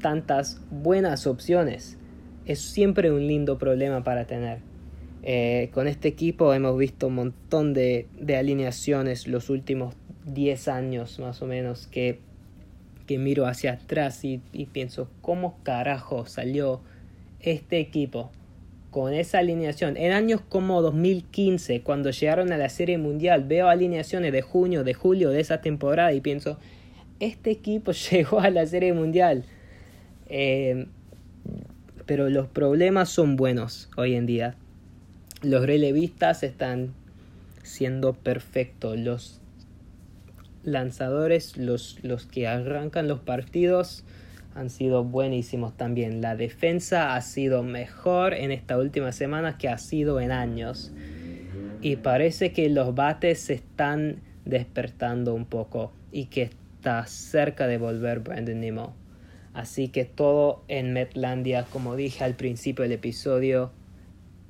tantas 0.00 0.60
buenas 0.70 1.26
opciones. 1.26 1.98
Es 2.46 2.60
siempre 2.60 3.10
un 3.10 3.26
lindo 3.26 3.58
problema 3.58 4.02
para 4.02 4.26
tener. 4.26 4.60
Eh, 5.22 5.70
con 5.74 5.88
este 5.88 6.08
equipo 6.08 6.54
hemos 6.54 6.78
visto 6.78 7.08
un 7.08 7.16
montón 7.16 7.74
de, 7.74 8.06
alineaciones 8.38 9.26
los 9.26 9.50
últimos 9.50 9.94
10 10.26 10.68
años 10.68 11.18
más 11.18 11.42
o 11.42 11.46
menos 11.46 11.86
que, 11.88 12.20
que 13.06 13.18
miro 13.18 13.46
hacia 13.46 13.72
atrás 13.72 14.24
y, 14.24 14.38
pienso, 14.72 15.10
¿cómo 15.20 15.58
carajo 15.64 16.26
salió 16.26 16.80
este 17.40 17.78
equipo 17.78 18.30
con 18.90 19.12
esa 19.12 19.38
alineación? 19.38 19.96
En 19.96 20.12
años 20.12 20.40
como 20.48 20.82
2015, 20.82 21.82
cuando 21.82 22.10
llegaron 22.10 22.52
a 22.52 22.56
la 22.56 22.68
Serie 22.68 22.98
Mundial, 22.98 23.44
veo 23.44 23.68
alineaciones 23.68 24.32
de 24.32 24.42
junio, 24.42 24.84
de 24.84 24.94
julio 24.94 25.30
de 25.30 25.40
esa 25.40 25.60
temporada 25.60 26.12
y 26.12 26.20
pienso, 26.20 26.58
este 27.20 27.50
equipo 27.50 27.92
llegó 28.10 28.40
a 28.40 28.50
la 28.50 28.66
Serie 28.66 28.92
Mundial. 28.92 29.44
Eh, 30.28 30.86
pero 32.06 32.28
los 32.28 32.46
problemas 32.46 33.08
son 33.08 33.36
buenos 33.36 33.88
hoy 33.96 34.14
en 34.14 34.26
día 34.26 34.56
los 35.42 35.66
relevistas 35.66 36.42
están 36.42 36.92
siendo 37.62 38.12
perfectos. 38.12 38.98
Los 38.98 39.40
lanzadores, 40.64 41.56
los, 41.56 41.98
los 42.02 42.26
que 42.26 42.46
arrancan 42.46 43.08
los 43.08 43.20
partidos, 43.20 44.04
han 44.58 44.70
sido 44.70 45.04
buenísimos 45.04 45.76
también. 45.76 46.20
La 46.20 46.34
defensa 46.34 47.14
ha 47.14 47.20
sido 47.20 47.62
mejor 47.62 48.34
en 48.34 48.50
esta 48.50 48.76
última 48.76 49.12
semana 49.12 49.56
que 49.56 49.68
ha 49.68 49.78
sido 49.78 50.20
en 50.20 50.32
años. 50.32 50.92
Y 51.80 51.96
parece 51.96 52.52
que 52.52 52.68
los 52.68 52.92
bates 52.96 53.38
se 53.38 53.54
están 53.54 54.20
despertando 54.44 55.32
un 55.32 55.44
poco 55.44 55.92
y 56.10 56.24
que 56.26 56.42
está 56.42 57.06
cerca 57.06 57.68
de 57.68 57.78
volver 57.78 58.18
Brandon 58.18 58.58
Nemo. 58.58 58.96
Así 59.54 59.88
que 59.88 60.04
todo 60.04 60.64
en 60.66 60.92
Metlandia, 60.92 61.64
como 61.70 61.94
dije 61.94 62.24
al 62.24 62.34
principio 62.34 62.82
del 62.82 62.92
episodio, 62.92 63.70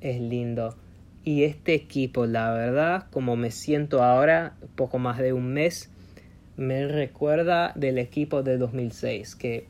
es 0.01 0.19
lindo. 0.19 0.75
Y 1.23 1.43
este 1.43 1.75
equipo, 1.75 2.25
la 2.25 2.51
verdad, 2.51 3.05
como 3.11 3.35
me 3.35 3.51
siento 3.51 4.03
ahora, 4.03 4.55
poco 4.75 4.97
más 4.97 5.19
de 5.19 5.33
un 5.33 5.53
mes, 5.53 5.91
me 6.57 6.87
recuerda 6.87 7.73
del 7.75 7.99
equipo 7.99 8.41
de 8.41 8.57
2006, 8.57 9.35
que 9.35 9.67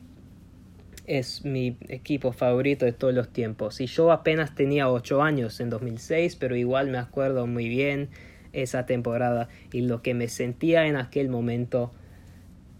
es 1.10 1.44
mi 1.44 1.76
equipo 1.88 2.30
favorito 2.30 2.84
de 2.84 2.92
todos 2.92 3.12
los 3.12 3.30
tiempos. 3.30 3.80
Y 3.80 3.86
yo 3.86 4.12
apenas 4.12 4.54
tenía 4.54 4.88
8 4.88 5.22
años 5.22 5.58
en 5.58 5.68
2006, 5.68 6.36
pero 6.36 6.54
igual 6.54 6.88
me 6.88 6.98
acuerdo 6.98 7.48
muy 7.48 7.68
bien 7.68 8.10
esa 8.52 8.86
temporada 8.86 9.48
y 9.72 9.80
lo 9.80 10.02
que 10.02 10.14
me 10.14 10.28
sentía 10.28 10.86
en 10.86 10.94
aquel 10.94 11.28
momento 11.28 11.90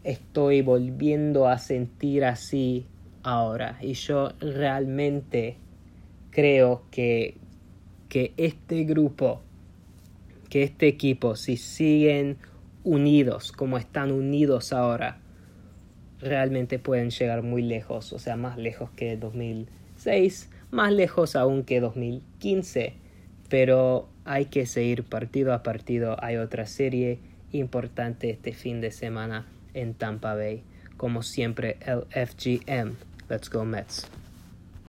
estoy 0.04 0.62
volviendo 0.62 1.48
a 1.48 1.58
sentir 1.58 2.24
así 2.24 2.86
ahora. 3.24 3.78
Y 3.80 3.94
yo 3.94 4.32
realmente 4.38 5.56
creo 6.30 6.84
que, 6.92 7.36
que 8.08 8.32
este 8.36 8.84
grupo, 8.84 9.42
que 10.48 10.62
este 10.62 10.86
equipo, 10.86 11.34
si 11.34 11.56
siguen 11.56 12.36
unidos 12.84 13.50
como 13.50 13.76
están 13.76 14.12
unidos 14.12 14.72
ahora, 14.72 15.18
realmente 16.20 16.78
pueden 16.78 17.10
llegar 17.10 17.42
muy 17.42 17.62
lejos, 17.62 18.12
o 18.12 18.18
sea, 18.18 18.36
más 18.36 18.58
lejos 18.58 18.90
que 18.90 19.16
2006, 19.16 20.50
más 20.70 20.92
lejos 20.92 21.36
aún 21.36 21.64
que 21.64 21.80
2015, 21.80 22.94
pero 23.48 24.08
hay 24.24 24.46
que 24.46 24.66
seguir 24.66 25.04
partido 25.04 25.52
a 25.52 25.62
partido. 25.62 26.16
Hay 26.22 26.36
otra 26.36 26.66
serie 26.66 27.18
importante 27.52 28.30
este 28.30 28.52
fin 28.52 28.80
de 28.80 28.92
semana 28.92 29.46
en 29.74 29.94
Tampa 29.94 30.34
Bay. 30.34 30.62
Como 30.96 31.22
siempre, 31.22 31.78
el 31.80 32.04
FGM. 32.10 32.94
Let's 33.28 33.50
go 33.50 33.64
Mets. 33.64 34.19